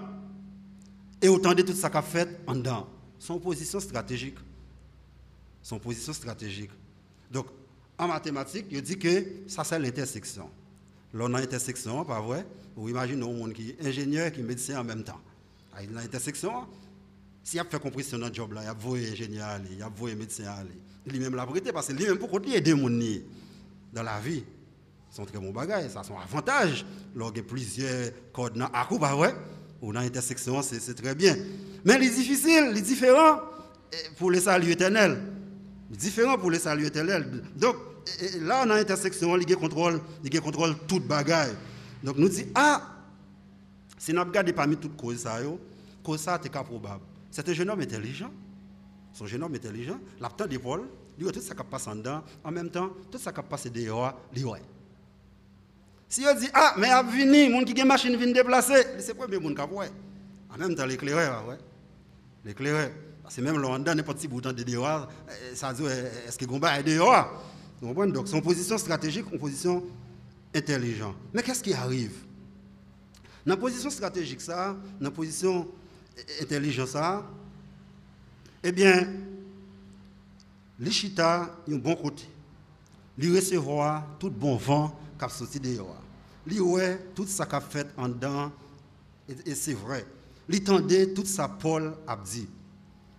et 1.21 1.27
autant 1.27 1.53
de 1.53 1.61
tout 1.61 1.73
ça 1.73 1.89
qui 1.89 1.97
a 1.97 2.01
fait 2.01 2.39
en 2.47 2.55
dedans. 2.55 2.87
Son 3.19 3.39
position 3.39 3.79
stratégique. 3.79 4.37
Son 5.61 5.79
position 5.79 6.13
stratégique. 6.13 6.71
Donc, 7.29 7.47
en 7.97 8.07
mathématiques, 8.07 8.67
il 8.71 8.81
dit 8.81 8.97
que 8.97 9.43
ça, 9.47 9.63
c'est 9.63 9.77
l'intersection. 9.77 10.49
Là, 11.13 11.25
on 11.27 11.33
a 11.33 11.39
l'intersection, 11.41 12.05
pas 12.05 12.21
vrai? 12.21 12.45
Vous 12.75 12.89
imaginez 12.89 13.23
un 13.23 13.27
monde 13.27 13.53
qui 13.53 13.71
est 13.71 13.85
ingénieur 13.85 14.31
qui 14.31 14.39
est 14.39 14.43
médecin 14.43 14.79
en 14.79 14.83
même 14.83 15.03
temps. 15.03 15.19
Dans 15.73 15.99
l'intersection, 15.99 16.51
s'il 17.43 17.59
a 17.59 17.65
fait 17.65 17.79
compression 17.79 18.17
dans 18.17 18.27
le 18.27 18.33
job, 18.33 18.53
là, 18.53 18.61
il 18.63 18.67
a 18.67 18.73
voué 18.73 19.09
ingénieur, 19.11 19.59
il 19.71 19.81
a 19.81 19.89
voué 19.89 20.15
médecin, 20.15 20.43
il 21.05 21.11
lui-même 21.11 21.35
l'a 21.35 21.45
prêté 21.45 21.71
parce 21.71 21.87
que 21.87 21.93
lui-même, 21.93 22.17
pour 22.17 22.41
qu'il 22.41 22.55
aider 22.55 22.73
mon 22.73 22.89
dans 23.91 24.03
la 24.03 24.19
vie 24.19 24.43
sont 25.09 25.25
très 25.25 25.37
bons 25.37 25.51
bagages. 25.51 25.89
Ça 25.89 26.03
sont 26.03 26.17
avantages. 26.17 26.85
Lorsqu'il 27.15 27.43
y 27.43 27.45
a 27.45 27.49
plusieurs 27.49 28.11
codes 28.31 28.53
dans 28.53 28.69
la 28.71 28.87
bah 28.97 29.15
ouais, 29.15 29.33
ou 29.81 29.91
dans 29.91 29.99
l'intersection, 29.99 30.61
c'est 30.61 30.93
très 30.93 31.15
bien. 31.15 31.35
Mais 31.83 31.97
les 31.97 32.09
difficiles, 32.09 32.71
les 32.73 32.81
différents 32.81 33.39
pour 34.17 34.31
les 34.31 34.41
saluts 34.41 34.71
éternels. 34.71 35.21
Différents 35.89 36.37
pour 36.37 36.51
les 36.51 36.59
saluts 36.59 36.85
éternels. 36.85 37.43
Donc, 37.57 37.75
là, 38.41 38.65
dans 38.65 38.75
l'intersection, 38.75 39.35
il 39.37 39.49
y 39.49 39.53
a 39.53 39.55
contrôle, 39.55 40.01
il 40.23 40.33
y 40.33 40.37
a 40.37 40.41
contrôle 40.41 40.75
toute 40.87 41.05
bagaille. 41.07 41.55
Donc, 42.03 42.17
nous 42.17 42.29
disons, 42.29 42.47
ah, 42.55 42.81
si 43.97 44.13
nous 44.13 44.23
regardons 44.23 44.53
parmi 44.53 44.77
toutes 44.77 44.97
causes, 44.97 45.19
ça, 45.19 45.39
cause 46.03 46.19
ça, 46.19 46.39
c'est 46.41 46.49
probable. 46.51 47.03
C'est 47.29 47.47
un 47.47 47.53
jeune 47.53 47.69
homme 47.69 47.81
intelligent. 47.81 48.31
Son 49.13 49.25
jeune 49.25 49.43
homme 49.43 49.53
intelligent, 49.53 49.99
l'aptant 50.19 50.47
d'épaule, 50.47 50.87
lui 51.19 51.31
tout 51.31 51.41
ça 51.41 51.53
qui 51.53 51.63
passe 51.63 51.87
en 51.87 51.95
dedans, 51.95 52.23
en 52.43 52.51
même 52.51 52.69
temps, 52.69 52.89
tout 53.11 53.17
ça 53.17 53.31
qui 53.31 53.41
passe 53.41 53.67
dehors, 53.67 54.19
lui 54.33 54.43
Si 56.07 56.23
on 56.25 56.39
dit, 56.39 56.49
ah, 56.53 56.75
mais 56.77 56.89
à 56.89 57.03
venir, 57.03 57.49
les 57.49 57.51
gens 57.51 57.63
qui 57.63 57.81
ont 57.81 57.85
machine 57.85 58.15
viennent 58.15 58.33
déplacer, 58.33 58.85
c'est 58.99 59.15
quoi 59.15 59.27
les 59.27 59.41
gens 59.41 59.53
qui 59.53 59.61
ont 59.61 59.81
En 60.53 60.57
même 60.57 60.75
temps, 60.75 60.85
l'éclaireur, 60.85 61.47
ouais. 61.47 61.57
L'éclaireur. 62.45 62.89
Parce 63.21 63.35
que 63.35 63.41
même 63.41 63.61
là, 63.61 63.77
dedans, 63.77 63.95
n'importe 63.95 64.17
petit 64.17 64.27
bouton 64.27 64.51
de 64.51 64.63
dehors, 64.63 65.07
eh, 65.29 65.55
ça 65.55 65.73
dit, 65.73 65.83
eh, 65.85 66.27
est-ce 66.27 66.37
que 66.37 66.45
Gomba 66.45 66.79
est 66.79 66.83
dehors? 66.83 67.43
Donc, 67.81 68.27
son 68.27 68.41
position 68.41 68.77
stratégique, 68.77 69.25
une 69.31 69.39
position 69.39 69.83
intelligente. 70.53 71.15
Mais 71.33 71.41
qu'est-ce 71.41 71.63
qui 71.63 71.73
arrive? 71.73 72.13
Dans 73.45 73.55
la 73.55 73.57
position 73.57 73.89
stratégique, 73.89 74.41
ça, 74.41 74.77
dans 74.99 75.05
la 75.05 75.11
position 75.11 75.67
intelligente, 76.39 76.89
ça, 76.89 77.25
eh 78.63 78.71
bien, 78.71 79.07
chita 80.89 81.49
un 81.67 81.75
bon 81.77 81.95
côté. 81.95 82.23
Lui 83.17 83.35
recevoir 83.35 84.07
tout 84.19 84.29
bon 84.29 84.55
vent 84.55 84.99
qui 85.17 85.25
a 85.25 85.29
sorti 85.29 85.59
dehors. 85.59 86.01
Ouais 86.59 86.99
tout 87.13 87.27
ça 87.27 87.45
qu'a 87.45 87.61
fait 87.61 87.87
en 87.97 88.09
dedans 88.09 88.51
et, 89.45 89.53
c'est 89.53 89.73
vrai. 89.73 90.05
Lui 90.49 90.63
tendait 90.63 91.13
toute 91.13 91.27
sa 91.27 91.47
Paul 91.47 91.95
a 92.07 92.17
dit. 92.17 92.47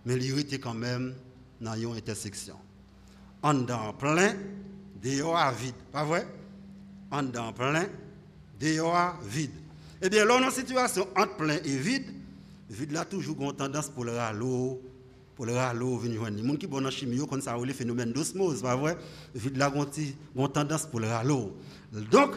Mais 0.05 0.15
lui 0.15 0.39
était 0.39 0.59
quand 0.59 0.73
même 0.73 1.15
dans 1.59 1.73
une 1.75 1.95
intersection. 1.95 2.57
En 3.43 3.53
dedans 3.53 3.93
plein, 3.93 4.35
dehors 5.01 5.51
vide. 5.51 5.75
Pas 5.91 6.05
vrai? 6.05 6.25
En 7.11 7.23
dedans 7.23 7.51
plein, 7.53 7.87
dehors 8.59 9.19
vide. 9.23 9.51
Eh 10.01 10.09
bien, 10.09 10.25
là, 10.25 10.35
on 10.39 10.41
a 10.41 10.45
une 10.45 10.51
situation 10.51 11.07
entre 11.15 11.35
plein 11.35 11.57
et 11.63 11.77
vide. 11.77 12.05
Vide 12.69 12.93
là, 12.93 13.05
toujours 13.05 13.39
une 13.41 13.53
tendance 13.53 13.89
pour 13.89 14.05
le 14.05 14.13
râleau, 14.13 14.81
pour 15.35 15.45
le 15.45 15.53
râleau 15.53 15.97
venir. 15.97 16.23
Les 16.29 16.45
gens 16.45 16.55
qui 16.55 16.65
sont 16.65 16.71
dans 16.71 16.79
la 16.79 16.89
chimie, 16.89 17.19
comme 17.27 17.41
ça, 17.41 17.57
le 17.57 17.73
phénomène 17.73 18.13
d'osmose, 18.13 18.61
pas 18.61 18.75
vrai? 18.75 18.97
Vide 19.35 19.57
là, 19.57 19.71
ont 20.35 20.47
tendance 20.47 20.85
pour 20.85 21.01
le 21.01 21.07
râleau. 21.07 21.55
Donc, 22.11 22.31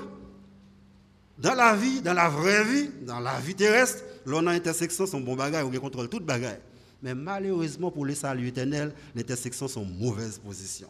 dans 1.39 1.55
la 1.55 1.77
vie, 1.77 2.01
dans 2.01 2.15
la 2.15 2.29
vraie 2.29 2.65
vie, 2.65 2.91
dans 3.03 3.21
la 3.21 3.39
vie 3.39 3.55
terrestre, 3.55 4.03
l'on 4.25 4.47
a 4.47 4.53
intersection, 4.53 5.07
son 5.07 5.21
bon 5.21 5.37
bagage, 5.37 5.65
on 5.65 5.81
contrôle 5.81 6.09
toute 6.09 6.25
bagage. 6.25 6.59
Mais 7.03 7.15
malheureusement, 7.15 7.91
pour 7.91 8.07
les 8.07 8.15
saluts 8.15 8.49
éternels, 8.49 8.95
l'intersection 9.15 9.69
sont 9.69 9.85
mauvaise 9.85 10.39
position. 10.39 10.89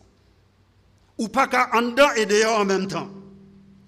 Ou 1.19 1.29
pas 1.29 1.47
qu'à 1.47 1.71
en 1.75 1.83
dedans 1.83 2.13
et 2.17 2.27
dehors 2.27 2.61
en 2.61 2.65
même 2.65 2.87
temps. 2.87 3.09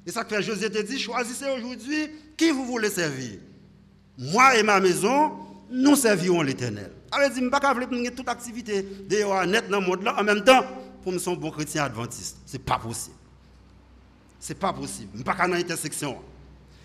Et 0.07 0.11
ça 0.11 0.25
fait 0.25 0.43
José 0.43 0.71
te 0.71 0.81
dit, 0.81 0.99
choisissez 0.99 1.47
aujourd'hui 1.51 2.11
qui 2.37 2.51
vous 2.51 2.65
voulez 2.65 2.91
servir. 2.91 3.39
Moi 4.17 4.57
et 4.57 4.63
ma 4.63 4.81
maison, 4.81 5.33
nous 5.71 5.97
servirons 5.97 6.43
l'éternel. 6.43 6.91
Alors, 7.11 7.31
je 7.35 7.41
ne 7.41 7.49
pas 7.49 7.61
toute 8.11 8.29
activité 8.29 8.87
dehors 9.09 9.47
net 9.47 9.69
dans 9.69 9.81
le 9.81 9.87
monde 9.87 10.09
en 10.09 10.25
même 10.25 10.43
temps 10.43 10.65
pour 11.03 11.13
me 11.13 11.19
un 11.19 11.35
bon 11.35 11.51
chrétien 11.51 11.85
adventiste. 11.85 12.39
Ce 12.47 12.55
n'est 12.55 12.63
pas 12.63 12.79
possible. 12.79 13.17
Ce 14.41 14.53
n'est 14.53 14.59
pas 14.59 14.73
possible. 14.73 15.11
Je 15.15 15.19
ne 15.21 15.25
pas 15.25 15.35
faire 15.35 15.47
une 15.47 15.55
intersection. 15.55 16.19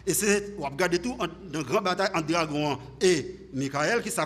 Et 0.05 0.13
c'est, 0.13 0.55
on 0.59 0.63
regarde 0.63 1.01
tout, 1.01 1.15
une 1.53 1.61
grande 1.61 1.85
bataille 1.85 2.09
entre 2.13 2.27
Dragon 2.27 2.77
et 2.99 3.47
Michael 3.53 4.01
qui 4.01 4.11
s'est 4.11 4.21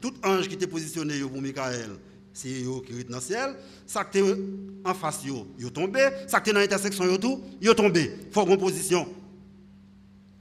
Tout 0.00 0.14
ange 0.24 0.48
qui 0.48 0.54
était 0.54 0.66
positionné 0.66 1.20
pour 1.20 1.42
Michael, 1.42 1.98
c'est 2.32 2.62
eux 2.62 2.80
qui 2.86 2.98
est 2.98 3.10
dans 3.10 3.16
le 3.16 3.22
ciel. 3.22 3.54
Ça 3.86 4.04
qui 4.04 4.18
est 4.18 4.36
en 4.84 4.94
face, 4.94 5.20
ils 5.24 5.64
sont 5.64 5.70
tombés. 5.70 6.08
Ça 6.26 6.40
qui 6.40 6.50
est 6.50 6.52
dans 6.52 6.60
l'intersection, 6.60 7.04
ils 7.04 7.68
sont 7.68 7.74
tombés. 7.74 8.10
Il 8.26 8.32
faut 8.32 8.46
une 8.46 8.56
position. 8.56 9.06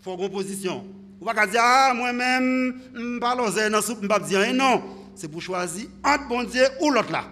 Faut 0.02 0.18
une 0.18 0.30
position. 0.30 0.86
Ou 1.20 1.26
pas 1.26 1.46
dire, 1.46 1.62
ah, 1.62 1.94
moi-même, 1.94 2.82
je 2.96 3.00
ne 3.00 3.20
pas 3.20 3.36
dans 3.36 3.82
soupe, 3.82 4.00
je 4.02 4.08
ne 4.08 4.28
dire 4.28 4.54
non. 4.54 4.82
C'est 5.16 5.28
pour 5.28 5.42
choisir 5.42 5.88
entre 6.04 6.28
bon 6.30 6.44
Dieu 6.44 6.64
ou 6.80 6.90
l'autre 6.90 7.12
là. 7.12 7.26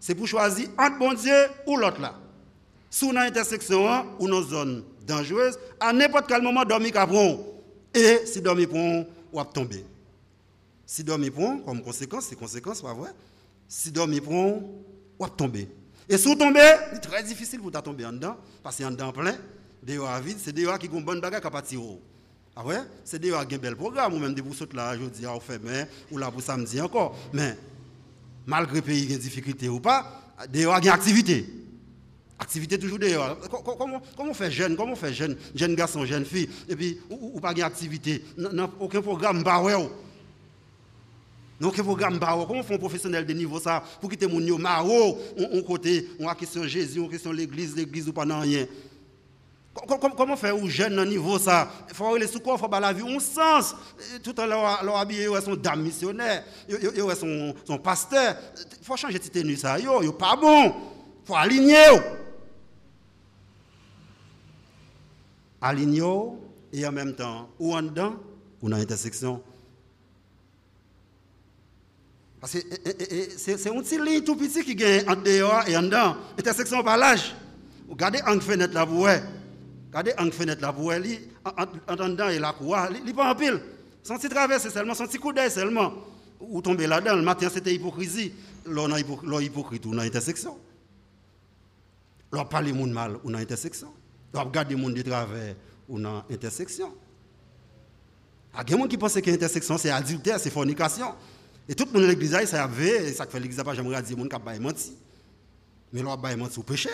C'est 0.00 0.14
pour 0.14 0.26
choisir 0.26 0.68
entre 0.78 0.98
bon 0.98 1.12
Dieu 1.12 1.34
ou 1.66 1.76
l'autre 1.76 2.00
là. 2.00 2.14
Sous 2.90 3.10
une 3.10 3.18
intersection 3.18 4.06
ou 4.18 4.26
une 4.26 4.42
zone 4.42 4.84
dangereuse, 5.06 5.58
à 5.80 5.92
n'importe 5.92 6.26
quel 6.28 6.42
moment, 6.42 6.64
dormir 6.64 6.92
capron. 6.92 7.44
Et 7.94 8.26
si 8.26 8.40
dormir 8.40 8.68
pour 8.68 8.78
ou 8.78 9.38
va 9.38 9.44
tomber. 9.44 9.84
Si 10.86 11.02
dormir 11.04 11.32
pour, 11.32 11.64
comme 11.64 11.82
conséquence, 11.82 12.26
c'est 12.28 12.36
conséquence, 12.36 12.82
pas 12.82 12.94
vrai? 12.94 13.10
Si 13.68 13.90
dormir 13.90 14.22
pour 14.22 14.32
ou 14.34 14.84
va 15.18 15.28
tomber. 15.28 15.68
Et 16.08 16.18
si 16.18 16.28
vous 16.28 16.34
tombez, 16.34 16.60
c'est 16.92 17.00
très 17.00 17.22
difficile 17.22 17.60
pour 17.60 17.70
tomber 17.70 18.04
en 18.04 18.12
dedans, 18.12 18.36
parce 18.62 18.80
a 18.80 18.86
en 18.88 18.90
dedans 18.90 19.12
plein, 19.12 19.36
dehors 19.82 20.20
vide, 20.20 20.38
c'est 20.40 20.52
dehors 20.52 20.78
qui 20.78 20.88
ont 20.88 20.98
une 20.98 21.04
bonne 21.04 21.20
bagarre 21.20 21.40
qui 21.40 21.50
partir 21.50 21.80
ah 22.56 22.64
ouais? 22.64 22.78
C'est 23.04 23.18
déjà 23.18 23.40
un 23.40 23.44
bel 23.44 23.74
programme, 23.74 24.14
ou 24.14 24.18
même 24.18 24.34
des 24.34 24.42
pour 24.42 24.54
là, 24.74 24.96
je 24.96 25.04
dis, 25.06 25.26
on 25.26 25.40
fait, 25.40 25.60
mais, 25.62 25.88
ou 26.10 26.18
là 26.18 26.30
pour 26.30 26.40
samedi 26.40 26.80
encore. 26.80 27.16
Mais, 27.32 27.56
malgré 28.46 28.80
pays, 28.80 29.02
il 29.02 29.10
y 29.10 29.14
a 29.14 29.16
des 29.16 29.22
difficultés 29.22 29.68
ou 29.68 29.80
pas, 29.80 30.20
il 30.52 30.60
y 30.60 30.64
a 30.64 30.92
activité. 30.92 31.46
Activité 32.38 32.78
toujours 32.78 32.98
dehors. 32.98 33.38
Comment, 33.78 34.02
comment 34.16 34.30
on 34.30 34.34
fait 34.34 34.50
jeune, 34.50 34.76
comment 34.76 34.92
on 34.92 34.96
fait 34.96 35.12
jeune, 35.12 35.36
jeune 35.54 35.74
garçon, 35.74 36.04
jeune 36.04 36.24
fille, 36.24 36.48
et 36.68 36.74
puis, 36.74 36.98
ou, 37.08 37.40
pas 37.40 37.54
d'activité, 37.54 38.24
aucun 38.80 39.00
programme, 39.00 39.42
bah 39.44 39.62
ouais. 39.62 39.74
Non, 41.60 41.68
aucun 41.68 41.84
programme, 41.84 42.18
bah 42.18 42.36
Comment 42.46 42.60
on 42.60 42.62
fait 42.64 42.74
un 42.74 42.78
professionnel 42.78 43.24
de 43.24 43.32
niveau 43.32 43.60
ça, 43.60 43.84
pour 44.00 44.10
quitter 44.10 44.26
mon 44.26 44.40
yo, 44.40 44.58
maro, 44.58 45.16
on 45.38 45.62
côté, 45.62 46.08
on 46.18 46.26
a 46.26 46.34
question 46.34 46.64
Jésus, 46.64 46.98
on 46.98 47.08
question 47.08 47.30
l'église, 47.30 47.76
l'église 47.76 48.08
ou 48.08 48.12
pas 48.12 48.24
non 48.24 48.40
rien. 48.40 48.66
Comment 50.16 50.36
faire 50.36 50.56
aux 50.56 50.68
jeunes 50.68 50.98
au 50.98 51.04
niveau 51.04 51.38
ça? 51.38 51.68
Il 51.88 51.94
faut 51.94 52.14
aller 52.14 52.28
sous 52.28 52.38
quoi 52.38 52.54
Il 52.56 52.60
faut 52.60 52.80
la 52.80 52.92
vie 52.92 53.02
un 53.02 53.18
sens. 53.18 53.74
Tout 54.22 54.34
l'heure, 54.36 54.84
leur 54.84 54.96
habillé, 54.96 55.28
ils 55.28 55.42
sont 55.42 55.56
dames 55.56 55.82
missionnaires, 55.82 56.44
ils 56.68 57.16
sont 57.16 57.54
son 57.66 57.78
pasteur. 57.78 58.36
Il 58.80 58.84
faut 58.84 58.96
changer 58.96 59.18
de 59.18 59.24
tenue 59.24 59.56
ça. 59.56 59.78
Yo, 59.78 60.02
yo 60.02 60.12
pas 60.12 60.36
bon. 60.36 60.66
Il 60.66 61.26
faut 61.26 61.34
aligner. 61.34 61.98
Aligner 65.66 66.02
et 66.74 66.86
en 66.86 66.92
même 66.92 67.14
temps, 67.14 67.48
ou 67.58 67.74
en 67.74 67.80
dedans, 67.80 68.16
ou 68.60 68.68
dans 68.68 68.76
l'intersection. 68.76 69.42
Parce 72.38 72.52
que 72.52 72.58
c'est 73.38 73.66
un 73.68 73.80
petit 73.80 73.98
ligne 73.98 74.22
tout 74.22 74.36
petit 74.36 74.62
qui 74.62 74.74
gagne 74.74 75.08
en 75.08 75.16
dehors 75.16 75.66
et 75.66 75.74
en 75.74 75.82
dedans. 75.82 76.16
Intersection 76.38 76.82
par 76.84 76.98
l'âge. 76.98 77.34
Regardez 77.88 78.20
en 78.26 78.38
fenêtre 78.40 78.74
là, 78.74 78.84
voyez. 78.84 79.20
Regardez 79.88 80.12
en 80.18 80.30
fenêtre 80.30 80.60
là, 80.60 80.70
vous 80.70 80.82
voyez, 80.82 81.30
en 81.88 82.08
dedans 82.08 82.28
et 82.28 82.38
la 82.38 82.52
cour, 82.52 82.76
il 82.94 83.02
n'est 83.02 83.14
pas 83.14 83.32
en 83.32 83.34
pile. 83.34 83.58
Son 84.02 84.18
petit 84.18 84.28
traverse 84.28 84.68
seulement, 84.68 84.92
son 84.92 85.06
petit 85.06 85.18
coup 85.18 85.32
d'œil 85.32 85.50
seulement. 85.50 85.94
Ou 86.40 86.60
tomber 86.60 86.86
là-dedans, 86.86 87.16
le 87.16 87.22
matin 87.22 87.48
c'était 87.48 87.74
hypocrisie. 87.74 88.32
L'on 88.66 88.92
a 88.92 89.00
hypocrite 89.00 89.86
ou 89.86 89.94
dans 89.94 90.02
l'intersection. 90.02 90.58
L'on 92.32 92.44
parle 92.44 92.66
gens 92.68 92.86
mal 92.86 93.16
ou 93.24 93.30
dans 93.30 93.38
l'intersection. 93.38 93.88
L'on 94.34 94.44
regarde 94.44 94.68
des 94.68 94.76
gens 94.76 94.90
de 94.90 95.02
travers 95.02 95.54
ou 95.88 96.00
dans 96.00 96.24
l'intersection. 96.28 96.92
Il 98.52 98.56
y 98.56 98.60
a 98.60 98.64
des 98.64 98.72
gens 98.76 98.88
qui 98.88 98.98
pensent 98.98 99.14
que 99.14 99.30
l'intersection 99.30 99.78
c'est 99.78 99.90
adultère, 99.90 100.40
c'est 100.40 100.50
fornication. 100.50 101.14
Et 101.68 101.74
tout 101.74 101.86
le 101.86 101.92
monde 101.92 102.02
dans 102.02 102.08
l'église, 102.08 102.32
ça 102.46 102.64
avait, 102.64 103.12
ça 103.12 103.26
fait 103.26 103.40
l'église, 103.40 103.62
j'aimerais 103.74 104.02
dire, 104.02 104.16
les 104.16 104.22
gens 104.22 104.28
qui 104.28 104.50
ont 104.50 104.60
menti. 104.60 104.92
Mais 105.92 106.02
l'on 106.02 106.12
a 106.12 106.36
menti 106.36 106.58
au 106.58 106.62
péché 106.62 106.90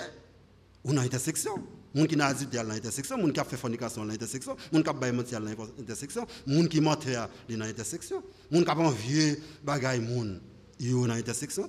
ou 0.84 0.92
dans 0.92 1.02
l'intersection. 1.02 1.54
Les 1.94 2.02
gens 2.02 2.06
qui 2.06 2.14
ont 2.14 2.32
dit 2.32 2.46
dans 2.46 2.68
l'intersection, 2.68 3.16
les 3.16 3.22
gens 3.22 3.32
qui 3.32 3.40
ont 3.40 3.44
fait 3.44 3.56
fornication 3.56 4.04
dans 4.04 4.10
l'intersection, 4.10 4.56
les 4.70 4.78
gens 4.78 4.84
qui 4.84 4.90
ont 4.90 5.12
menti 5.12 5.32
dans 5.32 5.40
l'intersection, 5.40 6.26
les 6.46 6.62
gens 6.62 6.68
qui 6.68 6.80
mentent 6.80 7.06
dans 7.06 7.56
l'intersection, 7.58 8.22
les 8.50 8.58
gens 8.58 8.64
qui 8.64 8.70
ont 8.70 8.86
envié 8.86 9.42
bagaille 9.64 10.00
moun, 10.00 10.40
ils 10.78 10.92
dans 10.92 11.06
l'intersection. 11.06 11.68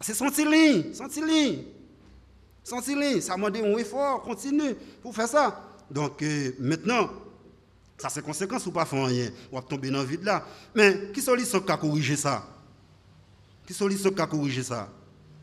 C'est 0.00 0.14
senti 0.14 0.44
ligne, 0.44 0.92
senti 2.68 2.90
ligne. 2.90 3.00
Senti 3.00 3.12
ligne, 3.14 3.20
ça 3.20 3.36
m'a 3.36 3.50
dit 3.50 3.60
un 3.60 3.76
effort, 3.78 4.22
continue 4.22 4.74
pour 5.02 5.14
faire 5.14 5.28
ça. 5.28 5.64
Donc 5.90 6.22
euh, 6.22 6.52
maintenant, 6.58 7.08
ça 7.96 8.08
c'est 8.08 8.22
conséquence 8.22 8.66
ou 8.66 8.72
pas 8.72 8.84
faire 8.84 9.06
rien, 9.06 9.30
on 9.50 9.56
va 9.56 9.62
tomber 9.62 9.90
dans 9.90 10.00
le 10.00 10.04
vide 10.06 10.22
là? 10.22 10.44
Mais 10.74 11.10
qui 11.12 11.22
solution 11.22 11.60
qui 11.60 11.78
corriger 11.78 12.16
ça? 12.16 12.46
Qui 13.66 13.74
solution 13.74 14.10
qui 14.10 14.26
corriger 14.26 14.62
ça? 14.62 14.88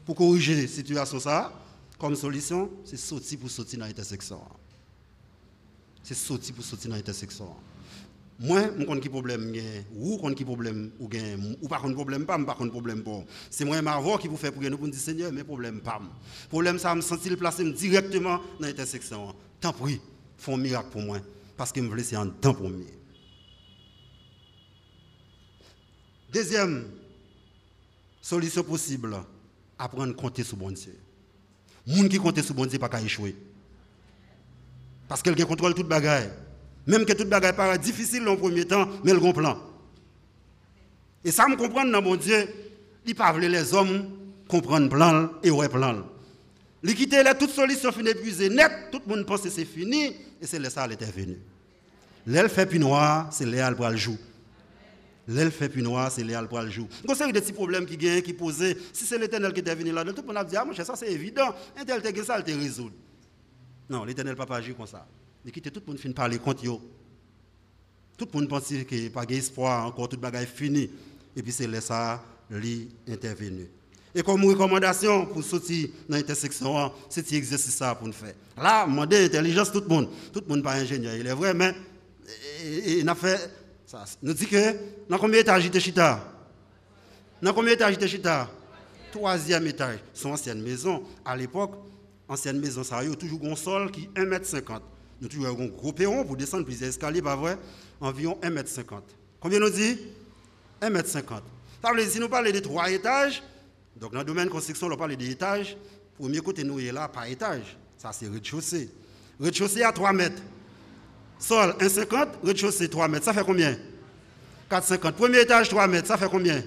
Pour 0.06 0.16
corriger 0.16 0.62
la 0.62 0.68
situation 0.68 1.20
ça 1.20 1.52
comme 1.98 2.16
solution, 2.16 2.70
c'est 2.84 2.98
sortir 2.98 3.40
pour 3.40 3.50
sortir 3.50 3.80
dans 3.80 3.86
l'intersection. 3.86 4.42
C'est 6.04 6.14
sortir 6.14 6.54
pour 6.54 6.64
sortir 6.64 6.90
dans 6.90 6.98
l'intersection. 6.98 7.50
Moi, 8.38 8.64
je 8.78 8.84
connais 8.84 9.00
qui 9.00 9.08
problème 9.08 9.54
ou 9.96 10.18
connais 10.18 10.36
qui 10.36 10.44
problème 10.44 10.92
ou 11.00 11.08
gain 11.08 11.38
ou 11.62 11.68
pas 11.70 11.80
de 11.80 11.94
problème 11.94 12.26
pas, 12.26 12.38
pas 12.38 12.58
de 12.60 12.70
problème 12.70 13.02
pas. 13.02 13.24
C'est 13.50 13.64
moi 13.64 13.82
ma 13.82 13.98
voix 13.98 14.18
qui 14.18 14.28
vous 14.28 14.36
fait 14.36 14.52
prier 14.52 14.70
nous 14.70 14.78
pour 14.78 14.90
dire 14.90 15.00
Seigneur, 15.00 15.32
mes 15.32 15.44
problèmes 15.44 15.80
pas. 15.80 16.02
Problème 16.50 16.78
ça 16.78 16.94
me 16.94 17.02
sentir 17.02 17.32
le 17.32 17.38
placer 17.38 17.64
directement 17.72 18.42
dans 18.60 18.68
l'intersection. 18.68 19.34
Tant 19.62 19.72
pis, 19.72 20.02
font 20.38 20.58
miracle 20.58 20.90
pour 20.92 21.02
moi 21.02 21.20
parce 21.56 21.72
que 21.72 21.82
je 21.82 21.88
veux 21.88 21.96
laisser 21.96 22.18
un 22.18 22.28
temps 22.28 22.54
pour 22.54 22.70
moi. 22.70 22.86
Deuxième 26.34 26.92
solution 28.22 28.64
possible, 28.64 29.16
apprendre 29.80 30.12
à 30.12 30.14
compter 30.14 30.44
sur 30.44 30.58
bon 30.58 30.72
Dieu. 30.72 30.98
Moun 31.88 32.10
qui 32.10 32.18
compte 32.18 32.42
sur 32.42 32.54
bon 32.54 32.66
Dieu 32.66 32.80
pas 32.80 32.90
qu'à 32.90 33.02
échouer. 33.02 33.34
Parce 35.08 35.22
qu'elle 35.22 35.46
contrôle 35.46 35.74
toute 35.74 35.88
bagaille. 35.88 36.30
Même 36.88 37.06
que 37.06 37.14
toute 37.14 37.30
bagaille 37.30 37.56
paraît 37.56 37.80
difficile 37.80 38.28
en 38.28 38.36
premier 38.36 38.66
temps, 38.66 38.88
mais 39.04 39.12
a 39.12 39.16
un 39.16 39.32
plan. 39.32 39.60
Et 41.24 41.32
ça 41.32 41.48
me 41.48 41.56
comprend 41.56 41.86
dans 41.86 42.02
mon 42.02 42.16
Dieu, 42.16 42.48
il 43.06 43.16
pas 43.16 43.36
les 43.38 43.74
hommes 43.74 44.10
comprendre 44.48 44.90
plan 44.90 45.30
et 45.44 45.50
ouais 45.50 45.70
plan. 45.70 46.04
Quitte 46.86 47.14
là 47.14 47.34
toute 47.34 47.50
solution 47.50 47.92
finit 47.92 48.12
épuisée 48.12 48.50
net, 48.50 48.72
tout 48.92 49.02
le 49.08 49.16
monde 49.16 49.26
pense 49.26 49.42
que 49.42 49.50
c'est 49.50 49.66
fini 49.66 50.16
et 50.40 50.46
c'est 50.46 50.60
là 50.60 50.70
ça 50.70 50.86
elle 50.86 50.92
est 50.92 51.12
venu. 51.12 51.40
L'aile 52.28 52.50
fait 52.50 52.68
plus 52.68 52.80
noir, 52.80 53.28
c'est 53.32 53.46
là 53.46 53.74
pour 53.74 53.90
le 53.90 53.96
jour. 53.96 54.18
L'aile 55.28 55.52
fait 55.52 55.70
plus 55.70 55.82
noir, 55.82 56.12
c'est 56.12 56.24
léal 56.24 56.48
pour 56.48 56.62
le 56.62 56.70
jour. 56.70 56.88
Y 57.08 57.12
a 57.12 57.32
des 57.32 57.42
petits 57.42 57.54
problèmes 57.54 57.86
qui 57.86 57.98
viennent, 57.98 58.22
qui 58.22 58.34
posent. 58.34 58.76
Si 58.94 59.06
c'est 59.06 59.18
l'éternel 59.18 59.54
qui 59.54 59.62
est 59.62 59.76
venu 59.76 59.92
là, 59.92 60.04
tout 60.06 60.22
le 60.22 60.28
monde 60.28 60.38
a 60.38 60.44
dit, 60.44 60.56
ah, 60.56 60.64
mon 60.64 60.74
ça 60.74 60.96
c'est 60.96 61.12
évident. 61.12 61.54
Un 61.76 61.84
tel 61.84 62.02
te 62.02 62.24
ça, 62.24 62.38
il 62.38 62.44
te 62.44 62.52
résout. 62.52 62.92
Non, 63.90 64.04
l'éternel 64.06 64.36
ne 64.38 64.46
pas 64.46 64.58
agir 64.58 64.78
comme 64.78 64.86
ça. 64.86 65.08
Il 65.46 65.52
quitte 65.52 65.72
tout 65.72 65.82
le 65.86 65.92
monde 65.92 66.00
fin 66.00 66.12
parler 66.12 66.40
contre 66.40 66.66
eux. 66.68 66.80
Tout 68.18 68.28
le 68.34 68.40
monde 68.40 68.50
pense 68.50 68.72
a 68.72 69.10
pas 69.14 69.26
d'espoir, 69.26 69.86
encore 69.86 70.10
tout 70.10 70.18
le 70.20 70.22
monde 70.22 70.36
est 70.36 70.46
fini. 70.46 70.90
Et 71.36 71.44
puis 71.44 71.52
c'est 71.52 71.82
ça, 71.82 72.24
lui 72.50 72.90
intervenu. 73.08 73.68
Et 74.14 74.24
comme 74.24 74.46
recommandation 74.46 75.26
pour 75.28 75.44
sortir 75.44 75.90
dans 76.10 76.16
l'intersection, 76.16 76.92
c'est 77.10 77.26
cet 77.26 77.34
exercice 77.34 77.82
pour 78.00 78.08
nous 78.08 78.14
faire. 78.14 78.34
Là, 78.58 78.86
demander 78.88 79.22
l'intelligence 79.24 79.72
tout 79.72 79.82
le 79.82 79.88
monde. 79.88 80.10
Tout 80.34 80.42
le 80.42 80.48
monde 80.48 80.64
pas 80.64 80.74
ingénieur, 80.76 81.14
il 81.16 81.28
est 81.28 81.34
vrai, 81.34 81.54
mais 81.54 81.76
il 82.64 83.08
a 83.08 83.14
fait 83.14 83.52
ça, 83.86 84.04
nous 84.24 84.34
dit 84.34 84.48
que 84.48 84.76
dans 85.08 85.20
combien 85.20 85.40
d'étages 85.40 85.66
était 85.66 85.80
chita 85.80 86.24
Dans 87.42 87.54
combien 87.54 87.74
d'étages 87.74 87.94
était 87.94 88.08
chita 88.08 88.50
Troisième 89.12 89.68
étage. 89.68 90.00
Son 90.14 90.32
ancienne 90.32 90.62
maison. 90.62 91.04
À 91.24 91.38
l'époque, 91.38 91.76
ancienne 92.28 92.60
maison, 92.60 92.84
ça 92.84 92.98
a 92.98 93.16
toujours 93.16 93.46
un 93.46 93.56
sol 93.56 93.92
qui 93.92 94.10
est 94.16 94.20
1m50. 94.20 94.80
Nous 95.22 95.28
toujours 95.28 95.48
un 95.48 95.54
gros 95.54 95.94
pour 95.94 96.38
descendre 96.38 96.66
plusieurs 96.66 96.90
escaliers, 96.90 97.22
Environ 98.02 98.38
1m50. 98.42 99.02
Combien 99.40 99.60
nous 99.60 99.70
dit? 99.70 99.98
1m50. 100.82 101.42
Ça 101.82 101.92
veut 101.92 102.02
dire, 102.02 102.12
si 102.12 102.20
nous 102.20 102.28
parlons 102.28 102.52
de 102.52 102.60
trois 102.60 102.90
étages, 102.92 103.42
donc 103.96 104.12
dans 104.12 104.20
le 104.20 104.26
domaine 104.26 104.46
de 104.46 104.52
construction, 104.52 104.88
on 104.88 104.98
parle 104.98 105.16
des 105.16 105.30
étages. 105.30 105.78
Premier 106.20 106.40
côté, 106.40 106.64
nous 106.64 106.80
est 106.80 106.92
là 106.92 107.08
par 107.08 107.26
étage. 107.26 107.78
Ça, 107.98 108.12
c'est 108.12 108.28
rez-de-chaussée. 108.28 108.90
Rez-de-chaussée 109.40 109.84
à 109.84 109.92
3 109.92 110.14
mètres. 110.14 110.42
Sol 111.40 111.76
1,50, 111.80 112.28
rez-de-chaussée 112.44 112.90
3 112.90 113.08
mètres, 113.08 113.26
ça 113.26 113.34
fait 113.34 113.44
combien? 113.44 113.78
4,50. 114.70 115.12
Premier 115.14 115.42
étage 115.42 115.70
3 115.70 115.88
mètres, 115.88 116.08
ça 116.08 116.18
fait 116.18 116.30
combien? 116.30 116.64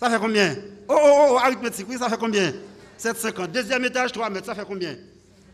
Ça 0.00 0.10
fait 0.10 0.18
combien? 0.18 0.56
Oh, 0.88 0.94
oh, 0.96 1.26
oh, 1.30 1.38
arithmétique, 1.38 1.86
oui, 1.88 1.96
ça 1.98 2.08
fait 2.08 2.18
combien? 2.18 2.52
7,50. 2.98 3.48
Deuxième 3.48 3.84
étage 3.84 4.12
3 4.12 4.30
mètres, 4.30 4.46
ça 4.46 4.54
fait 4.54 4.66
combien? 4.66 4.96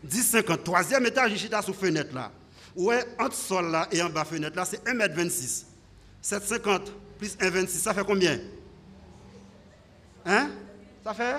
10,50. 0.07 0.63
Troisième 0.63 1.05
étage, 1.05 1.33
ici, 1.33 1.49
sous 1.63 1.73
fenêtre 1.73 2.13
là. 2.13 2.31
Ouais, 2.75 3.05
entre 3.19 3.35
sol 3.35 3.71
là 3.71 3.87
et 3.91 4.01
en 4.01 4.09
bas 4.09 4.25
fenêtre 4.25 4.55
là, 4.55 4.65
c'est 4.65 4.83
1,26 4.85 4.91
m. 5.19 5.29
7,50 6.21 6.81
plus 7.17 7.37
1,26, 7.37 7.67
ça 7.67 7.93
fait 7.93 8.03
combien? 8.03 8.39
Hein? 10.25 10.49
Ça 11.03 11.13
fait 11.13 11.35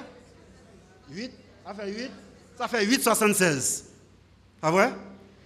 8 1.11 1.33
Ça 1.67 1.75
fait 1.75 1.93
8 1.93 2.11
Ça 2.57 2.69
fait 2.69 2.87
8,76. 2.87 3.83
Pas 4.61 4.71
vrai 4.71 4.93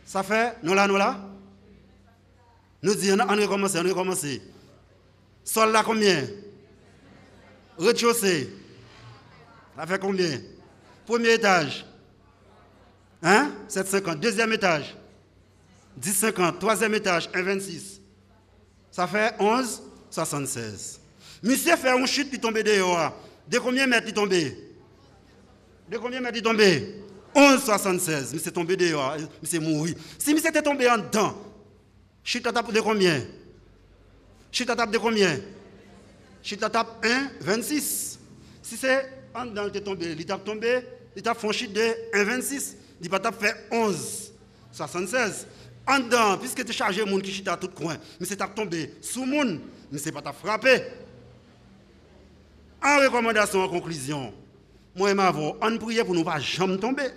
ça 0.04 0.24
fait, 0.24 0.56
nous 0.64 0.74
là, 0.74 0.88
nous 0.88 0.96
là? 0.96 1.20
Nous 2.82 2.94
disons, 2.96 3.16
on 3.20 3.36
recommence, 3.36 3.76
on 3.76 3.88
recommence. 3.88 4.26
Sol 5.44 5.70
là 5.70 5.84
combien? 5.84 6.26
Rez-de-chaussée. 7.78 8.50
Ça 9.76 9.86
fait 9.86 10.00
combien? 10.00 10.40
Premier 11.06 11.34
étage. 11.34 11.86
Hein? 13.22 13.52
7,50. 13.68 14.16
Deuxième 14.18 14.52
étage. 14.52 14.96
10,50. 16.00 16.58
Troisième 16.58 16.94
étage. 16.94 17.28
1,26. 17.30 18.00
Ça 18.90 19.06
fait 19.06 19.34
11,76. 19.38 20.98
Monsieur 21.42 21.76
fait 21.76 21.90
un 21.90 22.06
chute 22.06 22.28
puis 22.28 22.40
tomber 22.40 22.62
dehors. 22.62 23.14
De 23.48 23.58
combien 23.58 23.86
mètres 23.86 24.06
il 24.08 24.14
tombé 24.14 24.56
De 25.90 25.98
combien 25.98 26.20
mètres 26.20 26.38
il 26.38 26.42
tombé 26.42 27.02
11,76. 27.34 28.30
Mais 28.32 28.38
c'est 28.38 28.52
tombé 28.52 28.76
dehors. 28.76 29.16
C'est 29.42 29.58
mouru. 29.58 29.94
Si 30.18 30.34
mais 30.34 30.40
était 30.40 30.62
tombé 30.62 30.88
en 30.90 30.98
dedans, 30.98 31.34
Chita 32.22 32.52
tape 32.52 32.72
de 32.72 32.80
combien? 32.80 33.22
Chita 34.52 34.76
tape 34.76 34.90
de 34.90 34.98
combien? 34.98 35.40
Chita 36.42 36.68
tape 36.68 37.04
1,26. 37.04 38.18
Si 38.62 38.76
c'est 38.76 39.08
en 39.34 39.46
dedans, 39.46 39.66
il 39.68 39.76
est 39.76 39.80
tombé, 39.80 40.14
il 40.16 40.26
tape 40.26 40.44
tombé, 40.44 40.80
il 41.16 41.22
tape 41.22 41.38
franchi 41.38 41.68
de 41.68 41.80
1,26. 42.14 42.74
Il 43.00 43.08
pas 43.08 43.18
tape 43.18 43.40
fait 43.40 43.54
11,76. 43.70 45.46
En 45.86 45.98
dedans, 45.98 46.36
puisque 46.38 46.64
tu 46.64 46.72
chargé 46.72 47.04
monde 47.04 47.22
qui 47.22 47.32
chita 47.32 47.56
tout 47.56 47.68
coin, 47.68 47.96
mais 48.18 48.26
c'est 48.26 48.36
tape 48.36 48.54
tombé 48.54 48.94
sous 49.00 49.24
monde, 49.24 49.60
mais 49.90 49.98
c'est 49.98 50.12
pas 50.12 50.22
tape 50.22 50.36
frappé. 50.36 50.82
En 52.82 52.98
recommandation, 52.98 53.62
en 53.62 53.68
conclusion, 53.68 54.32
moi 54.94 55.10
et 55.10 55.14
ma 55.14 55.30
voix, 55.30 55.56
on 55.60 55.78
prie 55.78 56.02
pour 56.04 56.14
nous 56.14 56.24
pas 56.24 56.38
jamais 56.38 56.78
tomber. 56.78 57.08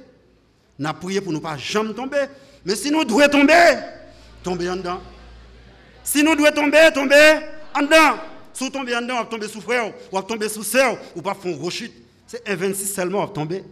On 0.79 0.85
a 0.85 0.93
prié 0.93 1.21
pour 1.21 1.31
nous 1.31 1.39
pas 1.39 1.57
jamais 1.57 1.93
tomber. 1.93 2.25
Mais 2.65 2.75
si 2.75 2.89
nous 2.89 3.03
devons 3.03 3.27
tomber, 3.27 3.75
tomber 4.43 4.69
en 4.69 4.75
dedans. 4.77 5.01
Si 6.03 6.23
nous 6.23 6.35
devons 6.35 6.51
tomber, 6.51 6.89
tomber 6.93 7.39
en 7.75 7.81
dedans. 7.81 8.17
Si 8.53 8.63
vous 8.63 8.69
tombez 8.69 8.95
en 8.95 9.01
dedans, 9.01 9.23
vous 9.23 9.29
tomber 9.29 9.47
sous 9.47 9.61
frère, 9.61 9.87
ou 9.87 10.15
vous 10.15 10.21
tomber 10.21 10.49
sous 10.49 10.63
sœur, 10.63 10.97
ou 11.15 11.21
pas 11.21 11.33
faire 11.33 11.51
une 11.51 11.61
rechute. 11.61 11.93
C'est 12.27 12.45
1,26 12.47 12.93
seulement, 12.93 13.25
vous 13.25 13.33
tomber. 13.33 13.63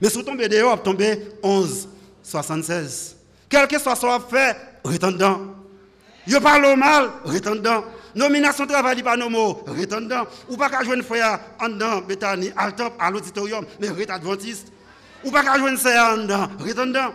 Mais 0.00 0.08
si 0.10 0.16
vous 0.16 0.22
tombez 0.22 0.48
dehors, 0.48 0.76
vous 0.76 0.82
tomber 0.82 1.20
11, 1.42 1.88
76. 2.22 3.16
Quel 3.48 3.66
que 3.68 3.78
soit 3.78 3.96
ce 3.96 4.06
fait, 4.28 4.56
retendant. 4.84 5.40
Yo 6.26 6.40
parle 6.40 6.76
mal, 6.76 7.10
retendant. 7.24 7.84
Nomination 8.14 8.66
travail 8.66 9.02
pas 9.02 9.16
nos 9.16 9.28
mots, 9.28 9.62
retendant. 9.66 10.24
Ou 10.48 10.56
pas 10.56 10.68
qu'à 10.68 10.82
jouer 10.82 10.96
une 10.96 11.02
frère 11.02 11.38
en 11.60 11.68
dedans, 11.68 12.00
Bethany, 12.00 12.50
à 12.56 12.70
à 12.98 13.10
l'auditorium, 13.10 13.64
mais 13.78 13.90
ret 13.90 14.10
adventiste. 14.10 14.72
Ou 15.22 15.30
pas 15.30 15.42
qu'à 15.42 15.58
jouer 15.58 15.70
une 15.70 15.76
sœur 15.76 16.14
en 16.14 16.22
dedans, 16.22 16.48
retendant. 16.58 17.12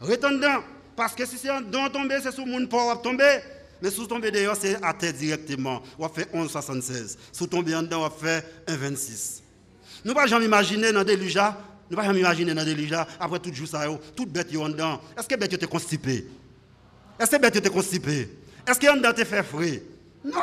Retendant. 0.00 0.62
Parce 0.96 1.14
que 1.14 1.26
si 1.26 1.38
c'est 1.38 1.50
en 1.50 1.60
dedans 1.60 1.88
tombé, 1.88 2.16
c'est 2.22 2.32
sous 2.32 2.46
mon 2.46 2.66
pour 2.66 3.02
tomber. 3.02 3.40
Mais 3.82 3.90
sous 3.90 4.06
tomber 4.06 4.30
d'ailleurs, 4.30 4.56
c'est 4.58 4.76
à 4.82 4.92
terre 4.92 5.12
directement. 5.12 5.82
On 5.98 6.08
fait 6.08 6.28
11,76. 6.34 7.16
Sous 7.32 7.46
tomber 7.46 7.74
en 7.74 7.82
dedans, 7.82 8.06
on 8.06 8.10
fait 8.10 8.44
1,26. 8.66 9.40
Nous 10.04 10.10
ne 10.10 10.14
pouvons 10.14 10.26
jamais 10.26 10.46
imaginer 10.46 10.92
dans 10.92 11.04
déluge 11.04 11.38
nous 11.90 11.96
ne 11.96 12.02
pouvons 12.02 12.12
jamais 12.12 12.20
imaginer 12.20 12.54
dans 12.54 12.64
déluge 12.64 12.94
après 13.18 13.40
tout 13.40 13.52
jour 13.52 13.66
ça, 13.66 13.84
toute 14.14 14.30
bête 14.30 14.54
en 14.56 14.68
dedans. 14.68 15.00
Est-ce 15.18 15.26
que 15.26 15.34
bête 15.34 15.52
était 15.52 15.66
constipée 15.66 16.24
Est-ce 17.18 17.32
que 17.32 17.40
bête 17.40 17.56
était 17.56 17.68
constipée 17.68 18.28
Est-ce 18.66 18.78
que 18.78 18.86
en 18.86 18.96
dedans 18.96 19.12
te 19.12 19.24
fait 19.24 19.42
frais? 19.42 19.82
Non! 20.24 20.38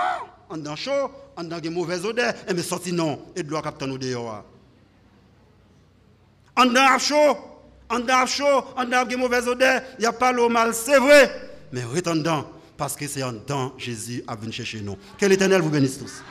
En 0.50 0.58
dedans 0.58 0.76
chaud, 0.76 1.12
en 1.38 1.44
dedans 1.44 1.60
une 1.64 1.74
mauvaise 1.74 2.06
odeur, 2.06 2.34
et 2.50 2.54
mais 2.54 2.64
sorti 2.64 2.92
non, 2.92 3.20
et 3.34 3.44
de 3.44 3.50
l'eau 3.50 3.62
captain 3.62 3.88
nous 3.88 3.98
dehors. 3.98 4.44
En 6.58 6.66
dedans 6.66 7.00
chaud, 7.00 7.38
en 7.90 8.00
dedans 8.00 8.26
chaud, 8.26 8.66
en 8.76 8.84
dedans 8.84 9.08
une 9.10 9.18
mauvaise 9.18 9.48
odeur, 9.48 9.82
il 9.98 10.02
n'y 10.02 10.06
a 10.06 10.12
pas 10.12 10.34
l'eau 10.34 10.50
mal, 10.50 10.74
c'est 10.74 11.00
vrai. 11.00 11.32
Mais 11.72 11.84
retendant, 11.84 12.50
parce 12.76 12.96
que 12.98 13.08
c'est 13.08 13.24
en 13.24 13.32
dedans 13.32 13.74
Jésus 13.78 14.22
a 14.28 14.36
venu 14.36 14.52
chercher 14.52 14.82
nous. 14.82 14.98
Que 15.18 15.26
l'Éternel 15.26 15.62
vous 15.62 15.70
bénisse 15.70 15.98
tous. 15.98 16.22